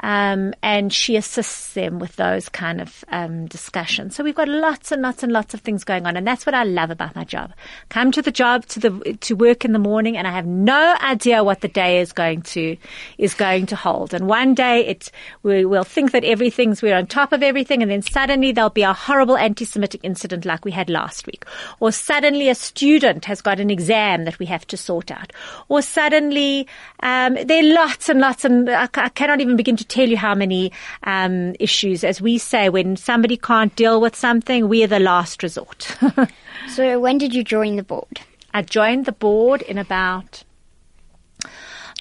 Um, 0.02 0.54
and 0.62 0.92
she 0.92 1.16
assists 1.16 1.72
them 1.74 1.98
with 1.98 2.16
those 2.16 2.48
kind 2.48 2.80
of 2.80 3.04
um, 3.08 3.46
discussions. 3.46 4.14
So 4.14 4.24
we've 4.24 4.34
got 4.34 4.48
lots 4.48 4.92
and 4.92 5.00
lots 5.00 5.22
and 5.22 5.32
lots 5.32 5.54
of 5.54 5.60
things 5.60 5.84
going 5.84 6.04
on, 6.04 6.16
and 6.16 6.26
that's 6.26 6.44
what 6.44 6.54
I 6.54 6.64
love 6.64 6.90
about 6.90 7.14
my 7.14 7.24
job. 7.24 7.52
Come 7.88 8.10
to 8.12 8.20
the 8.20 8.30
job 8.30 8.66
to 8.66 8.80
the 8.80 9.16
to 9.20 9.34
work 9.34 9.64
in 9.64 9.72
the 9.72 9.78
morning, 9.78 10.16
and 10.16 10.26
I 10.26 10.32
have 10.32 10.46
no 10.46 10.96
idea 11.00 11.44
what 11.44 11.60
the 11.60 11.68
day 11.68 12.00
is 12.00 12.12
going 12.12 12.42
to 12.42 12.76
is 13.18 13.34
going 13.34 13.66
to 13.66 13.76
hold. 13.76 14.12
And 14.12 14.28
one 14.28 14.54
day 14.54 14.86
it 14.86 15.10
we 15.42 15.64
will 15.64 15.84
think 15.84 16.12
that 16.12 16.24
everything's 16.24 16.82
we're 16.82 16.96
on 16.96 17.06
top 17.06 17.32
of 17.32 17.42
everything, 17.42 17.80
and 17.80 17.90
then 17.90 18.02
suddenly 18.02 18.52
there'll 18.52 18.70
be 18.70 18.82
a 18.82 18.92
horrible 18.92 19.36
anti-Semitic 19.36 20.00
incident 20.02 20.44
like 20.44 20.64
we 20.64 20.72
had 20.72 20.90
last 20.90 21.26
week, 21.26 21.44
or 21.80 21.92
suddenly 21.92 22.48
a 22.48 22.54
student 22.54 23.24
has 23.24 23.40
got 23.40 23.60
an 23.60 23.70
exam 23.70 24.24
that 24.24 24.38
we 24.38 24.46
have 24.46 24.66
to 24.66 24.76
sort 24.76 25.10
out, 25.10 25.32
or 25.68 25.80
suddenly 25.82 26.66
um, 27.04 27.34
there 27.44 27.62
are 27.62 27.74
lots 27.74 28.08
and 28.08 28.18
lots, 28.18 28.44
and 28.44 28.68
I, 28.68 28.88
I 28.94 29.08
cannot 29.10 29.40
even 29.42 29.56
begin 29.56 29.76
to 29.76 29.84
tell 29.84 30.08
you 30.08 30.16
how 30.16 30.34
many 30.34 30.72
um, 31.02 31.54
issues, 31.60 32.02
as 32.02 32.20
we 32.20 32.38
say, 32.38 32.70
when 32.70 32.96
somebody 32.96 33.36
can't 33.36 33.76
deal 33.76 34.00
with 34.00 34.16
something, 34.16 34.68
we 34.68 34.82
are 34.82 34.88
the 34.88 34.98
last 34.98 35.42
resort. 35.42 35.96
so, 36.68 36.98
when 36.98 37.18
did 37.18 37.34
you 37.34 37.44
join 37.44 37.76
the 37.76 37.82
board? 37.82 38.20
I 38.54 38.62
joined 38.62 39.04
the 39.04 39.12
board 39.12 39.60
in 39.62 39.76
about 39.76 40.44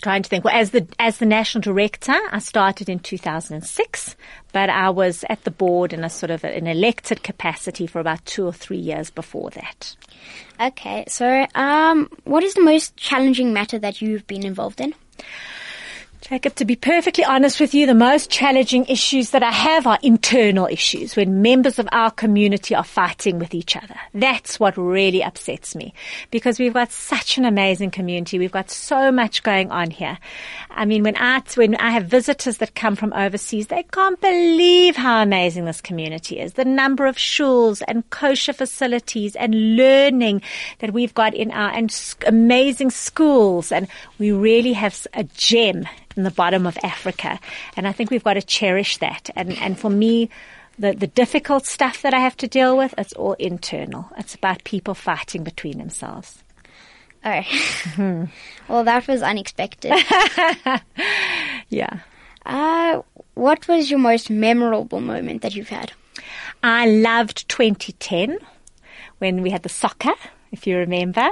trying 0.03 0.21
to 0.21 0.29
think. 0.29 0.43
Well, 0.43 0.55
as 0.55 0.71
the 0.71 0.87
as 0.99 1.17
the 1.17 1.25
national 1.25 1.61
director, 1.61 2.13
I 2.31 2.39
started 2.39 2.89
in 2.89 2.99
2006, 2.99 4.15
but 4.51 4.69
I 4.69 4.89
was 4.91 5.25
at 5.29 5.43
the 5.45 5.51
board 5.51 5.93
in 5.93 6.03
a 6.03 6.09
sort 6.09 6.29
of 6.29 6.43
an 6.43 6.67
elected 6.67 7.23
capacity 7.23 7.87
for 7.87 7.99
about 7.99 8.23
two 8.25 8.45
or 8.45 8.53
three 8.53 8.77
years 8.77 9.09
before 9.09 9.49
that. 9.51 9.95
Okay, 10.59 11.05
so 11.07 11.47
um, 11.55 12.09
what 12.25 12.43
is 12.43 12.53
the 12.53 12.61
most 12.61 12.95
challenging 12.95 13.53
matter 13.53 13.79
that 13.79 14.01
you've 14.01 14.27
been 14.27 14.45
involved 14.45 14.79
in? 14.79 14.93
Jacob, 16.29 16.55
to 16.55 16.63
be 16.63 16.77
perfectly 16.77 17.25
honest 17.25 17.59
with 17.59 17.73
you, 17.73 17.85
the 17.85 17.93
most 17.93 18.29
challenging 18.29 18.85
issues 18.85 19.31
that 19.31 19.43
I 19.43 19.51
have 19.51 19.85
are 19.85 19.99
internal 20.01 20.67
issues 20.67 21.17
when 21.17 21.41
members 21.41 21.79
of 21.79 21.89
our 21.91 22.11
community 22.11 22.73
are 22.73 22.83
fighting 22.85 23.39
with 23.39 23.53
each 23.53 23.75
other. 23.75 23.95
That's 24.13 24.57
what 24.57 24.77
really 24.77 25.21
upsets 25.21 25.75
me 25.75 25.93
because 26.31 26.59
we've 26.59 26.73
got 26.73 26.93
such 26.93 27.37
an 27.37 27.43
amazing 27.43 27.91
community. 27.91 28.39
We've 28.39 28.53
got 28.53 28.71
so 28.71 29.11
much 29.11 29.43
going 29.43 29.69
on 29.69 29.91
here. 29.91 30.17
I 30.69 30.85
mean, 30.85 31.03
when 31.03 31.17
I, 31.17 31.41
when 31.55 31.75
I 31.75 31.89
have 31.89 32.05
visitors 32.05 32.59
that 32.59 32.73
come 32.73 32.95
from 32.95 33.11
overseas, 33.11 33.67
they 33.67 33.83
can't 33.83 34.19
believe 34.21 34.95
how 34.95 35.21
amazing 35.21 35.65
this 35.65 35.81
community 35.81 36.39
is. 36.39 36.53
The 36.53 36.63
number 36.63 37.05
of 37.05 37.17
shuls 37.17 37.81
and 37.85 38.09
kosher 38.11 38.53
facilities 38.53 39.35
and 39.35 39.75
learning 39.75 40.41
that 40.79 40.93
we've 40.93 41.13
got 41.13 41.33
in 41.33 41.51
our, 41.51 41.71
and 41.71 41.93
amazing 42.25 42.91
schools. 42.91 43.73
And 43.73 43.89
we 44.19 44.31
really 44.31 44.71
have 44.71 45.05
a 45.13 45.25
gem 45.25 45.85
in 46.15 46.23
the 46.23 46.31
bottom 46.31 46.65
of 46.65 46.77
Africa. 46.83 47.39
And 47.75 47.87
I 47.87 47.91
think 47.91 48.11
we've 48.11 48.23
got 48.23 48.33
to 48.33 48.41
cherish 48.41 48.97
that. 48.97 49.29
And, 49.35 49.57
and 49.59 49.79
for 49.79 49.89
me, 49.89 50.29
the, 50.77 50.93
the 50.93 51.07
difficult 51.07 51.65
stuff 51.65 52.01
that 52.01 52.13
I 52.13 52.19
have 52.19 52.37
to 52.37 52.47
deal 52.47 52.77
with, 52.77 52.93
it's 52.97 53.13
all 53.13 53.33
internal. 53.33 54.09
It's 54.17 54.35
about 54.35 54.63
people 54.63 54.93
fighting 54.93 55.43
between 55.43 55.77
themselves. 55.77 56.43
Oh. 57.25 57.41
well, 58.67 58.83
that 58.83 59.07
was 59.07 59.21
unexpected. 59.21 59.93
yeah. 61.69 61.99
Uh, 62.45 63.01
what 63.35 63.67
was 63.67 63.89
your 63.89 63.99
most 63.99 64.29
memorable 64.29 64.99
moment 64.99 65.41
that 65.41 65.55
you've 65.55 65.69
had? 65.69 65.93
I 66.61 66.87
loved 66.87 67.47
2010 67.49 68.39
when 69.19 69.41
we 69.41 69.51
had 69.51 69.63
the 69.63 69.69
soccer, 69.69 70.13
if 70.51 70.67
you 70.67 70.77
remember. 70.77 71.29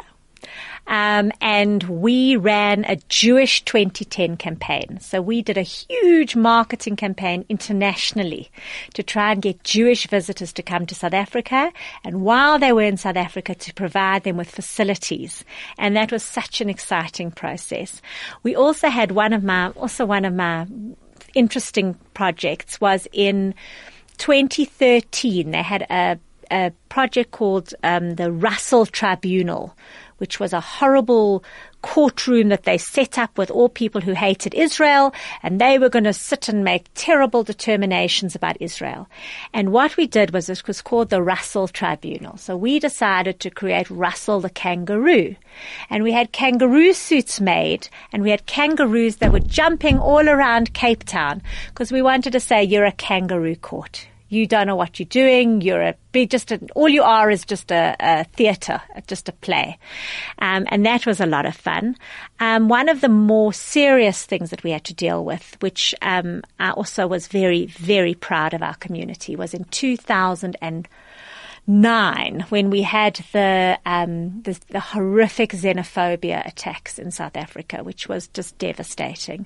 Um, 0.88 1.32
and 1.40 1.84
we 1.84 2.36
ran 2.36 2.86
a 2.86 2.98
Jewish 3.08 3.64
2010 3.66 4.38
campaign. 4.38 5.00
So 5.00 5.22
we 5.22 5.42
did 5.42 5.58
a 5.58 5.62
huge 5.62 6.36
marketing 6.36 6.96
campaign 6.96 7.46
internationally 7.50 8.50
to 8.96 9.04
try 9.04 9.32
and 9.32 9.42
get 9.42 9.64
Jewish 9.64 10.08
visitors 10.08 10.52
to 10.54 10.64
come 10.64 10.86
to 10.88 10.96
South 10.96 11.14
Africa. 11.14 11.72
And 12.04 12.22
while 12.22 12.60
they 12.60 12.74
were 12.74 12.82
in 12.82 12.98
South 12.98 13.16
Africa, 13.16 13.56
to 13.56 13.74
provide 13.74 14.24
them 14.24 14.38
with 14.38 14.50
facilities. 14.50 15.46
And 15.78 15.96
that 15.96 16.12
was 16.12 16.24
such 16.24 16.62
an 16.62 16.70
exciting 16.70 17.32
process. 17.32 18.02
We 18.44 18.56
also 18.56 18.90
had 18.90 19.12
one 19.12 19.34
of 19.34 19.44
my, 19.44 19.70
also 19.70 20.06
one 20.06 20.26
of 20.26 20.34
my 20.34 20.68
interesting 21.34 21.96
projects 22.14 22.82
was 22.82 23.08
in 23.14 23.54
2013. 24.18 25.52
They 25.52 25.62
had 25.62 25.84
a 25.90 26.20
a 26.52 26.72
project 26.90 27.32
called 27.32 27.74
um, 27.84 28.16
the 28.16 28.32
Russell 28.32 28.86
Tribunal, 28.86 29.76
which 30.18 30.40
was 30.40 30.54
a 30.54 30.60
horrible 30.60 31.44
courtroom 31.82 32.50
that 32.50 32.64
they 32.64 32.78
set 32.78 33.18
up 33.18 33.36
with 33.40 33.50
all 33.50 33.70
people 33.70 34.02
who 34.02 34.14
hated 34.14 34.54
Israel, 34.54 35.14
and 35.42 35.60
they 35.60 35.80
were 35.80 35.90
going 35.90 36.04
to 36.04 36.14
sit 36.14 36.48
and 36.48 36.64
make 36.64 36.86
terrible 36.94 37.44
determinations 37.44 38.36
about 38.36 38.62
Israel. 38.62 39.08
And 39.52 39.72
what 39.72 39.98
we 39.98 40.06
did 40.06 40.32
was 40.32 40.48
it 40.48 40.68
was 40.68 40.82
called 40.82 41.10
the 41.10 41.24
Russell 41.24 41.68
Tribunal. 41.68 42.38
So 42.38 42.56
we 42.56 42.80
decided 42.80 43.40
to 43.40 43.50
create 43.50 43.90
Russell 43.90 44.42
the 44.42 44.50
kangaroo. 44.50 45.36
And 45.90 46.04
we 46.04 46.12
had 46.12 46.34
kangaroo 46.34 46.94
suits 46.94 47.42
made, 47.42 47.90
and 48.14 48.22
we 48.22 48.30
had 48.30 48.46
kangaroos 48.46 49.16
that 49.18 49.32
were 49.32 49.40
jumping 49.40 49.98
all 49.98 50.30
around 50.30 50.74
Cape 50.74 51.04
Town 51.04 51.42
because 51.70 51.92
we 51.92 52.02
wanted 52.04 52.34
to 52.34 52.40
say, 52.40 52.64
you're 52.64 52.86
a 52.86 52.92
kangaroo 52.92 53.56
court 53.56 54.08
you 54.32 54.48
don't 54.48 54.66
know 54.66 54.78
what 54.78 54.98
you're 54.98 55.06
doing. 55.08 55.60
You're 55.60 55.82
a 55.82 55.96
big, 56.14 56.30
just 56.30 56.54
a, 56.54 56.60
all 56.74 56.88
you 56.88 57.04
are 57.04 57.30
is 57.30 57.44
just 57.44 57.70
a, 57.70 57.98
a 58.00 58.24
theatre, 58.24 58.82
just 59.06 59.28
a 59.28 59.34
play. 59.34 59.78
Um, 60.40 60.66
and 60.70 60.86
that 60.86 61.06
was 61.06 61.20
a 61.20 61.26
lot 61.26 61.46
of 61.46 61.54
fun. 61.54 61.98
Um, 62.40 62.70
one 62.70 62.88
of 62.88 63.02
the 63.02 63.10
more 63.10 63.52
serious 63.52 64.26
things 64.26 64.50
that 64.50 64.64
we 64.64 64.72
had 64.72 64.86
to 64.86 64.94
deal 64.94 65.26
with, 65.26 65.58
which 65.60 65.94
um, 66.02 66.44
I 66.62 66.72
also 66.72 67.08
was 67.08 67.28
very, 67.28 67.66
very 67.66 68.14
proud 68.14 68.54
of 68.54 68.64
our 68.64 68.76
community, 68.76 69.36
was 69.36 69.54
in 69.54 69.66
2000 69.66 70.56
and 70.62 70.88
nine 71.68 72.46
when 72.50 72.70
we 72.70 72.82
had 72.82 73.16
the, 73.32 73.80
um, 73.86 74.42
the, 74.42 74.60
the 74.70 74.80
horrific 74.80 75.52
xenophobia 75.52 76.46
attacks 76.46 77.00
in 77.00 77.12
South 77.12 77.36
Africa, 77.36 77.84
which 77.84 78.08
was 78.08 78.28
just 78.30 78.58
devastating. 78.58 79.46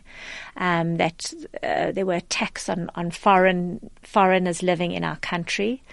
Um, 0.58 0.98
that 0.98 1.34
uh, 1.62 1.92
there 1.92 2.06
were 2.06 2.14
attacks 2.14 2.70
on 2.70 2.90
on 2.96 3.12
foreign 3.12 3.90
foreigners 4.04 4.64
living 4.64 4.92
in 4.92 5.04
our 5.04 5.18
country, 5.18 5.84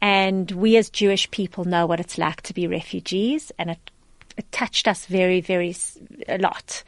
and 0.00 0.50
we 0.50 0.76
as 0.76 0.90
Jewish 0.90 1.30
people 1.30 1.64
know 1.64 1.86
what 1.86 2.00
it's 2.00 2.18
like 2.18 2.42
to 2.42 2.54
be 2.54 2.66
refugees, 2.66 3.50
and 3.58 3.70
it 3.70 3.90
it 4.36 4.50
touched 4.52 4.88
us 4.88 5.06
very, 5.06 5.40
very 5.40 5.74
a 6.28 6.38
lot. 6.38 6.82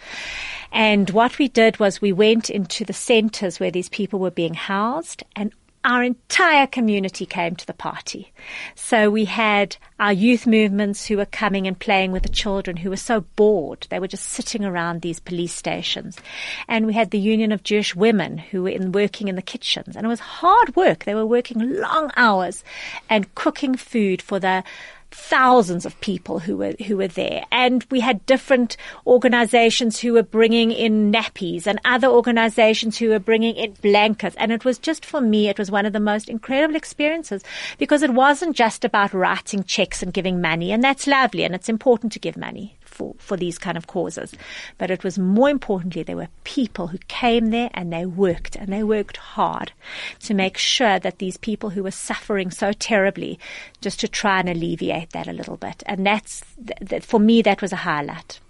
And 0.72 1.10
what 1.10 1.38
we 1.38 1.48
did 1.48 1.78
was 1.78 2.00
we 2.00 2.12
went 2.12 2.50
into 2.50 2.84
the 2.84 2.92
centers 2.92 3.60
where 3.60 3.70
these 3.70 3.88
people 3.88 4.18
were 4.18 4.30
being 4.30 4.54
housed 4.54 5.22
and 5.34 5.52
our 5.87 6.03
entire 6.03 6.66
community 6.66 7.25
came 7.25 7.55
to 7.55 7.66
the 7.66 7.72
party. 7.72 8.33
So 8.75 9.09
we 9.09 9.25
had 9.25 9.77
our 10.01 10.12
youth 10.12 10.44
movements 10.44 11.07
who 11.07 11.16
were 11.16 11.27
coming 11.27 11.68
and 11.68 11.79
playing 11.79 12.11
with 12.11 12.25
the 12.25 12.29
children 12.29 12.77
who 12.77 12.90
were 12.90 12.96
so 12.96 13.20
bored. 13.37 13.87
They 13.88 14.01
were 14.01 14.09
just 14.09 14.29
sitting 14.29 14.64
around 14.64 15.01
these 15.01 15.20
police 15.20 15.55
stations. 15.55 16.18
And 16.66 16.87
we 16.87 16.92
had 16.92 17.12
the 17.12 17.20
Union 17.20 17.53
of 17.53 17.62
Jewish 17.62 17.94
Women 17.94 18.37
who 18.37 18.64
were 18.64 18.70
in 18.70 18.90
working 18.90 19.29
in 19.29 19.37
the 19.37 19.42
kitchens. 19.42 19.94
And 19.94 20.05
it 20.05 20.09
was 20.09 20.18
hard 20.18 20.75
work. 20.75 21.05
They 21.05 21.14
were 21.14 21.25
working 21.25 21.81
long 21.81 22.11
hours 22.16 22.64
and 23.09 23.33
cooking 23.37 23.77
food 23.77 24.20
for 24.20 24.40
the 24.40 24.64
thousands 25.11 25.87
of 25.87 26.01
people 26.01 26.38
who 26.38 26.57
were 26.57 26.75
who 26.87 26.97
were 26.97 27.09
there, 27.09 27.45
and 27.51 27.85
we 27.90 28.01
had 28.01 28.25
different 28.27 28.77
organisations 29.07 29.99
who 29.99 30.12
were 30.12 30.23
bringing 30.23 30.71
in 30.71 31.12
nappies, 31.12 31.66
and 31.66 31.81
other 31.85 32.09
organisations 32.09 32.99
who 32.99 33.09
were 33.09 33.19
bringing 33.19 33.57
in 33.57 33.73
blankets, 33.83 34.37
and 34.38 34.53
it 34.53 34.64
was 34.64 34.79
just 34.79 35.05
for 35.05 35.21
me, 35.21 35.49
it 35.49 35.59
was 35.59 35.71
one 35.71 35.87
of 35.87 35.92
the 35.92 36.01
most 36.01 36.29
incredible 36.29 36.77
experiences 36.77 37.42
because 37.79 38.03
it 38.03 38.14
wasn't 38.14 38.57
just 38.57 38.85
about 38.85 39.14
writing 39.14 39.64
checks 39.64 40.03
and 40.03 40.12
giving 40.12 40.40
money, 40.40 40.73
and 40.73 40.83
that's 40.83 41.07
lovely, 41.07 41.45
and 41.45 41.55
it's 41.55 41.69
important 41.69 42.12
to 42.12 42.19
give 42.19 42.37
money 42.37 42.77
for, 42.96 43.14
for 43.18 43.37
these 43.37 43.59
kind 43.59 43.76
of 43.76 43.87
causes. 43.87 44.32
But 44.78 44.90
it 44.90 45.04
was 45.04 45.18
more 45.18 45.50
importantly, 45.50 46.02
there 46.02 46.16
were 46.16 46.28
people 46.44 46.87
who 46.88 46.98
came 47.09 47.50
there 47.50 47.70
and 47.74 47.92
they 47.92 48.06
worked 48.06 48.56
and 48.56 48.72
they 48.72 48.82
worked 48.82 49.18
hard 49.18 49.72
to 50.20 50.35
make 50.35 50.56
sure 50.56 50.98
that 50.98 51.18
these 51.18 51.37
people 51.37 51.70
who 51.70 51.82
were 51.82 51.90
suffering 51.90 52.50
so 52.50 52.72
terribly, 52.72 53.38
just 53.80 54.00
to 54.00 54.09
try 54.09 54.40
and 54.40 54.48
alleviate 54.48 55.11
that 55.11 55.28
a 55.28 55.32
little 55.32 55.56
bit. 55.56 55.82
And 55.87 56.06
that's, 56.06 56.42
that, 56.80 57.04
for 57.04 57.20
me, 57.20 57.42
that 57.42 57.61
was 57.61 57.72
a 57.72 57.76
highlight. 57.76 58.40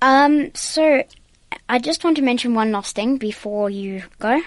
Um, 0.00 0.54
so 0.54 1.02
I 1.68 1.78
just 1.78 2.04
want 2.04 2.16
to 2.16 2.22
mention 2.22 2.54
one 2.54 2.72
last 2.72 2.96
thing 2.96 3.18
before 3.18 3.68
you 3.68 4.04
go. 4.18 4.40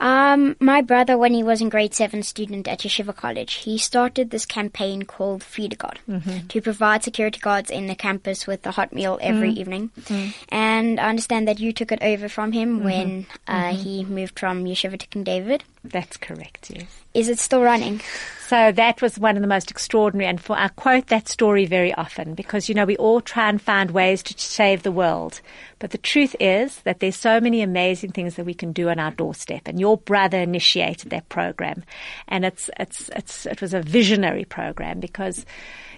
Um, 0.00 0.56
my 0.60 0.82
brother, 0.82 1.16
when 1.16 1.34
he 1.34 1.42
was 1.42 1.60
in 1.60 1.68
grade 1.68 1.94
seven 1.94 2.22
student 2.22 2.68
at 2.68 2.80
Yeshiva 2.80 3.14
College, 3.14 3.54
he 3.54 3.78
started 3.78 4.30
this 4.30 4.46
campaign 4.46 5.04
called 5.04 5.42
Feed 5.42 5.74
a 5.74 5.76
Guard 5.76 6.00
mm-hmm. 6.08 6.46
to 6.48 6.60
provide 6.60 7.02
security 7.02 7.40
guards 7.40 7.70
in 7.70 7.86
the 7.86 7.94
campus 7.94 8.46
with 8.46 8.66
a 8.66 8.72
hot 8.72 8.92
meal 8.92 9.18
every 9.22 9.50
mm-hmm. 9.50 9.60
evening. 9.60 9.90
Mm-hmm. 10.00 10.30
And 10.54 11.00
I 11.00 11.08
understand 11.08 11.48
that 11.48 11.60
you 11.60 11.72
took 11.72 11.92
it 11.92 12.02
over 12.02 12.28
from 12.28 12.52
him 12.52 12.76
mm-hmm. 12.76 12.84
when 12.84 13.26
uh, 13.46 13.52
mm-hmm. 13.52 13.76
he 13.76 14.04
moved 14.04 14.38
from 14.38 14.64
Yeshiva 14.64 14.98
to 14.98 15.06
King 15.06 15.24
David. 15.24 15.64
That's 15.82 16.16
correct, 16.16 16.70
yes. 16.70 17.03
Is 17.14 17.28
it 17.28 17.38
still 17.38 17.62
running? 17.62 18.00
So 18.48 18.72
that 18.72 19.00
was 19.00 19.18
one 19.18 19.36
of 19.36 19.40
the 19.40 19.48
most 19.48 19.70
extraordinary, 19.70 20.28
and 20.28 20.40
for 20.40 20.54
I 20.56 20.68
quote 20.68 21.06
that 21.06 21.28
story 21.28 21.64
very 21.64 21.94
often 21.94 22.34
because 22.34 22.68
you 22.68 22.74
know 22.74 22.84
we 22.84 22.96
all 22.96 23.20
try 23.20 23.48
and 23.48 23.62
find 23.62 23.90
ways 23.90 24.22
to 24.24 24.34
save 24.36 24.82
the 24.82 24.92
world, 24.92 25.40
but 25.78 25.92
the 25.92 25.98
truth 25.98 26.36
is 26.40 26.80
that 26.80 27.00
there's 27.00 27.16
so 27.16 27.40
many 27.40 27.62
amazing 27.62 28.12
things 28.12 28.34
that 28.34 28.44
we 28.44 28.52
can 28.52 28.72
do 28.72 28.90
on 28.90 28.98
our 28.98 29.12
doorstep. 29.12 29.62
And 29.66 29.80
your 29.80 29.96
brother 29.96 30.38
initiated 30.40 31.10
that 31.10 31.28
program, 31.28 31.84
and 32.28 32.44
it's 32.44 32.68
it's 32.78 33.08
it's 33.16 33.46
it 33.46 33.62
was 33.62 33.72
a 33.72 33.80
visionary 33.80 34.44
program 34.44 35.00
because 35.00 35.46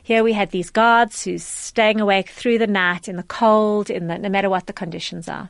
here 0.03 0.23
we 0.23 0.35
had 0.35 0.51
these 0.51 0.71
guards 0.71 1.25
who's 1.25 1.43
staying 1.43 2.01
awake 2.01 2.29
through 2.29 2.59
the 2.59 2.69
night 2.69 3.09
in 3.09 3.17
the 3.17 3.25
cold, 3.25 3.91
in 3.91 4.07
the 4.07 4.19
no 4.19 4.29
matter 4.29 4.51
what 4.51 4.67
the 4.67 4.73
conditions 4.73 5.29
are. 5.29 5.49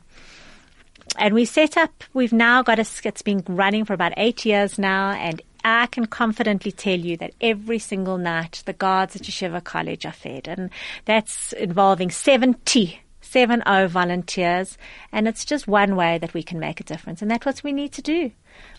And 1.17 1.33
we 1.33 1.45
set 1.45 1.77
up, 1.77 2.03
we've 2.13 2.33
now 2.33 2.61
got 2.61 2.79
a, 2.79 2.85
it's 3.03 3.21
been 3.21 3.43
running 3.47 3.85
for 3.85 3.93
about 3.93 4.13
eight 4.17 4.45
years 4.45 4.77
now, 4.77 5.11
and 5.11 5.41
I 5.63 5.87
can 5.87 6.05
confidently 6.05 6.71
tell 6.71 6.99
you 6.99 7.17
that 7.17 7.33
every 7.41 7.79
single 7.79 8.17
night 8.17 8.63
the 8.65 8.73
guards 8.73 9.15
at 9.15 9.23
Yeshiva 9.23 9.63
College 9.63 10.05
are 10.05 10.11
fed, 10.11 10.47
and 10.47 10.69
that's 11.05 11.53
involving 11.53 12.11
70 12.11 13.01
seven 13.27 13.61
O 13.65 13.87
volunteers, 13.87 14.77
and 15.11 15.27
it's 15.27 15.45
just 15.45 15.67
one 15.67 15.95
way 15.95 16.17
that 16.17 16.33
we 16.33 16.41
can 16.41 16.59
make 16.59 16.79
a 16.79 16.83
difference, 16.83 17.21
and 17.21 17.29
that's 17.29 17.45
what 17.45 17.61
we 17.63 17.73
need 17.73 17.91
to 17.93 18.01
do. 18.01 18.31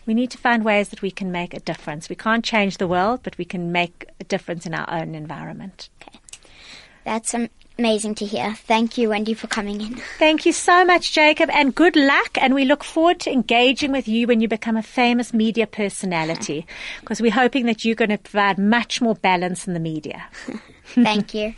We 0.06 0.14
need 0.14 0.30
to 0.30 0.38
find 0.38 0.64
ways 0.64 0.88
that 0.88 1.02
we 1.02 1.10
can 1.10 1.30
make 1.30 1.54
a 1.54 1.60
difference. 1.60 2.08
We 2.08 2.16
can't 2.16 2.44
change 2.44 2.78
the 2.78 2.88
world, 2.88 3.20
but 3.22 3.36
we 3.38 3.44
can 3.44 3.70
make 3.72 4.06
a 4.20 4.24
difference 4.24 4.66
in 4.66 4.74
our 4.74 4.90
own 4.90 5.14
environment. 5.14 5.90
Okay. 6.02 6.18
That's 7.04 7.34
amazing 7.78 8.12
to 8.16 8.26
hear. 8.26 8.54
Thank 8.54 8.98
you, 8.98 9.10
Wendy, 9.10 9.34
for 9.34 9.46
coming 9.46 9.80
in. 9.80 9.94
Thank 10.18 10.44
you 10.44 10.52
so 10.52 10.84
much, 10.84 11.12
Jacob, 11.12 11.48
and 11.52 11.72
good 11.72 11.94
luck. 11.94 12.36
And 12.40 12.52
we 12.52 12.64
look 12.64 12.82
forward 12.82 13.20
to 13.20 13.30
engaging 13.30 13.92
with 13.92 14.08
you 14.08 14.26
when 14.26 14.40
you 14.40 14.48
become 14.48 14.76
a 14.76 14.82
famous 14.82 15.32
media 15.32 15.64
personality, 15.66 16.66
because 17.00 17.20
we're 17.20 17.30
hoping 17.30 17.66
that 17.66 17.84
you're 17.84 17.94
going 17.94 18.10
to 18.10 18.18
provide 18.18 18.58
much 18.58 19.00
more 19.00 19.14
balance 19.14 19.68
in 19.68 19.74
the 19.74 19.80
media. 19.80 20.26
Thank 20.86 21.34
you. 21.34 21.54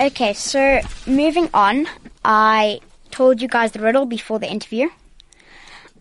Okay, 0.00 0.32
so 0.32 0.80
moving 1.06 1.48
on, 1.54 1.86
I 2.24 2.80
told 3.12 3.40
you 3.40 3.46
guys 3.46 3.70
the 3.70 3.80
riddle 3.80 4.04
before 4.04 4.40
the 4.40 4.50
interview. 4.50 4.88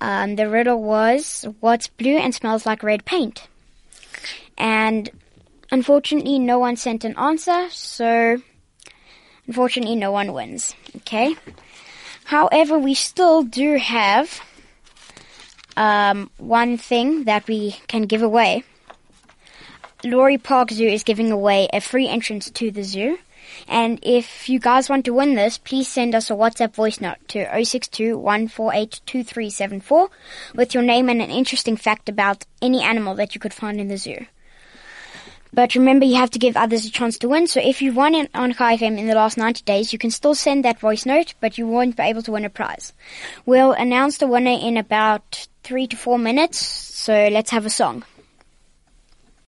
Um, 0.01 0.37
the 0.37 0.49
riddle 0.49 0.81
was, 0.81 1.45
what's 1.59 1.87
blue 1.87 2.17
and 2.17 2.33
smells 2.33 2.65
like 2.65 2.81
red 2.81 3.05
paint? 3.05 3.47
And 4.57 5.09
Unfortunately, 5.71 6.39
no 6.39 6.59
one 6.59 6.75
sent 6.75 7.03
an 7.03 7.17
answer, 7.17 7.69
so 7.69 8.41
unfortunately, 9.47 9.95
no 9.95 10.11
one 10.11 10.33
wins. 10.33 10.75
Okay. 10.97 11.35
However, 12.25 12.77
we 12.77 12.93
still 12.93 13.43
do 13.43 13.77
have 13.77 14.41
um, 15.77 16.29
one 16.37 16.77
thing 16.77 17.23
that 17.25 17.47
we 17.47 17.77
can 17.87 18.03
give 18.03 18.21
away. 18.21 18.63
Lory 20.03 20.37
Park 20.37 20.71
Zoo 20.71 20.87
is 20.87 21.03
giving 21.03 21.31
away 21.31 21.67
a 21.73 21.81
free 21.81 22.07
entrance 22.07 22.49
to 22.49 22.71
the 22.71 22.83
zoo. 22.83 23.19
And 23.67 23.99
if 24.01 24.47
you 24.47 24.59
guys 24.59 24.89
want 24.89 25.05
to 25.05 25.13
win 25.13 25.35
this, 25.35 25.57
please 25.57 25.87
send 25.87 26.15
us 26.15 26.29
a 26.29 26.33
WhatsApp 26.33 26.73
voice 26.73 27.01
note 27.01 27.17
to 27.29 27.45
062 27.65 28.17
with 30.55 30.73
your 30.73 30.83
name 30.83 31.09
and 31.09 31.21
an 31.21 31.31
interesting 31.31 31.75
fact 31.75 32.07
about 32.09 32.45
any 32.61 32.81
animal 32.81 33.15
that 33.15 33.35
you 33.35 33.41
could 33.41 33.53
find 33.53 33.79
in 33.79 33.87
the 33.87 33.97
zoo. 33.97 34.25
But 35.51 35.75
remember, 35.75 36.05
you 36.05 36.15
have 36.15 36.29
to 36.31 36.39
give 36.39 36.55
others 36.55 36.85
a 36.85 36.91
chance 36.91 37.17
to 37.19 37.29
win. 37.29 37.47
So 37.47 37.59
if 37.59 37.81
you've 37.81 37.95
won 37.95 38.27
on 38.33 38.53
Chai 38.53 38.77
FM 38.77 38.97
in 38.97 39.07
the 39.07 39.15
last 39.15 39.37
90 39.37 39.63
days, 39.63 39.91
you 39.91 39.99
can 39.99 40.11
still 40.11 40.35
send 40.35 40.63
that 40.63 40.79
voice 40.79 41.05
note, 41.05 41.33
but 41.39 41.57
you 41.57 41.67
won't 41.67 41.97
be 41.97 42.03
able 42.03 42.21
to 42.23 42.31
win 42.31 42.45
a 42.45 42.49
prize. 42.49 42.93
We'll 43.45 43.71
announce 43.71 44.19
the 44.19 44.27
winner 44.27 44.57
in 44.61 44.77
about 44.77 45.47
three 45.63 45.87
to 45.87 45.97
four 45.97 46.19
minutes. 46.19 46.59
So 46.59 47.29
let's 47.31 47.51
have 47.51 47.65
a 47.65 47.69
song. 47.69 48.03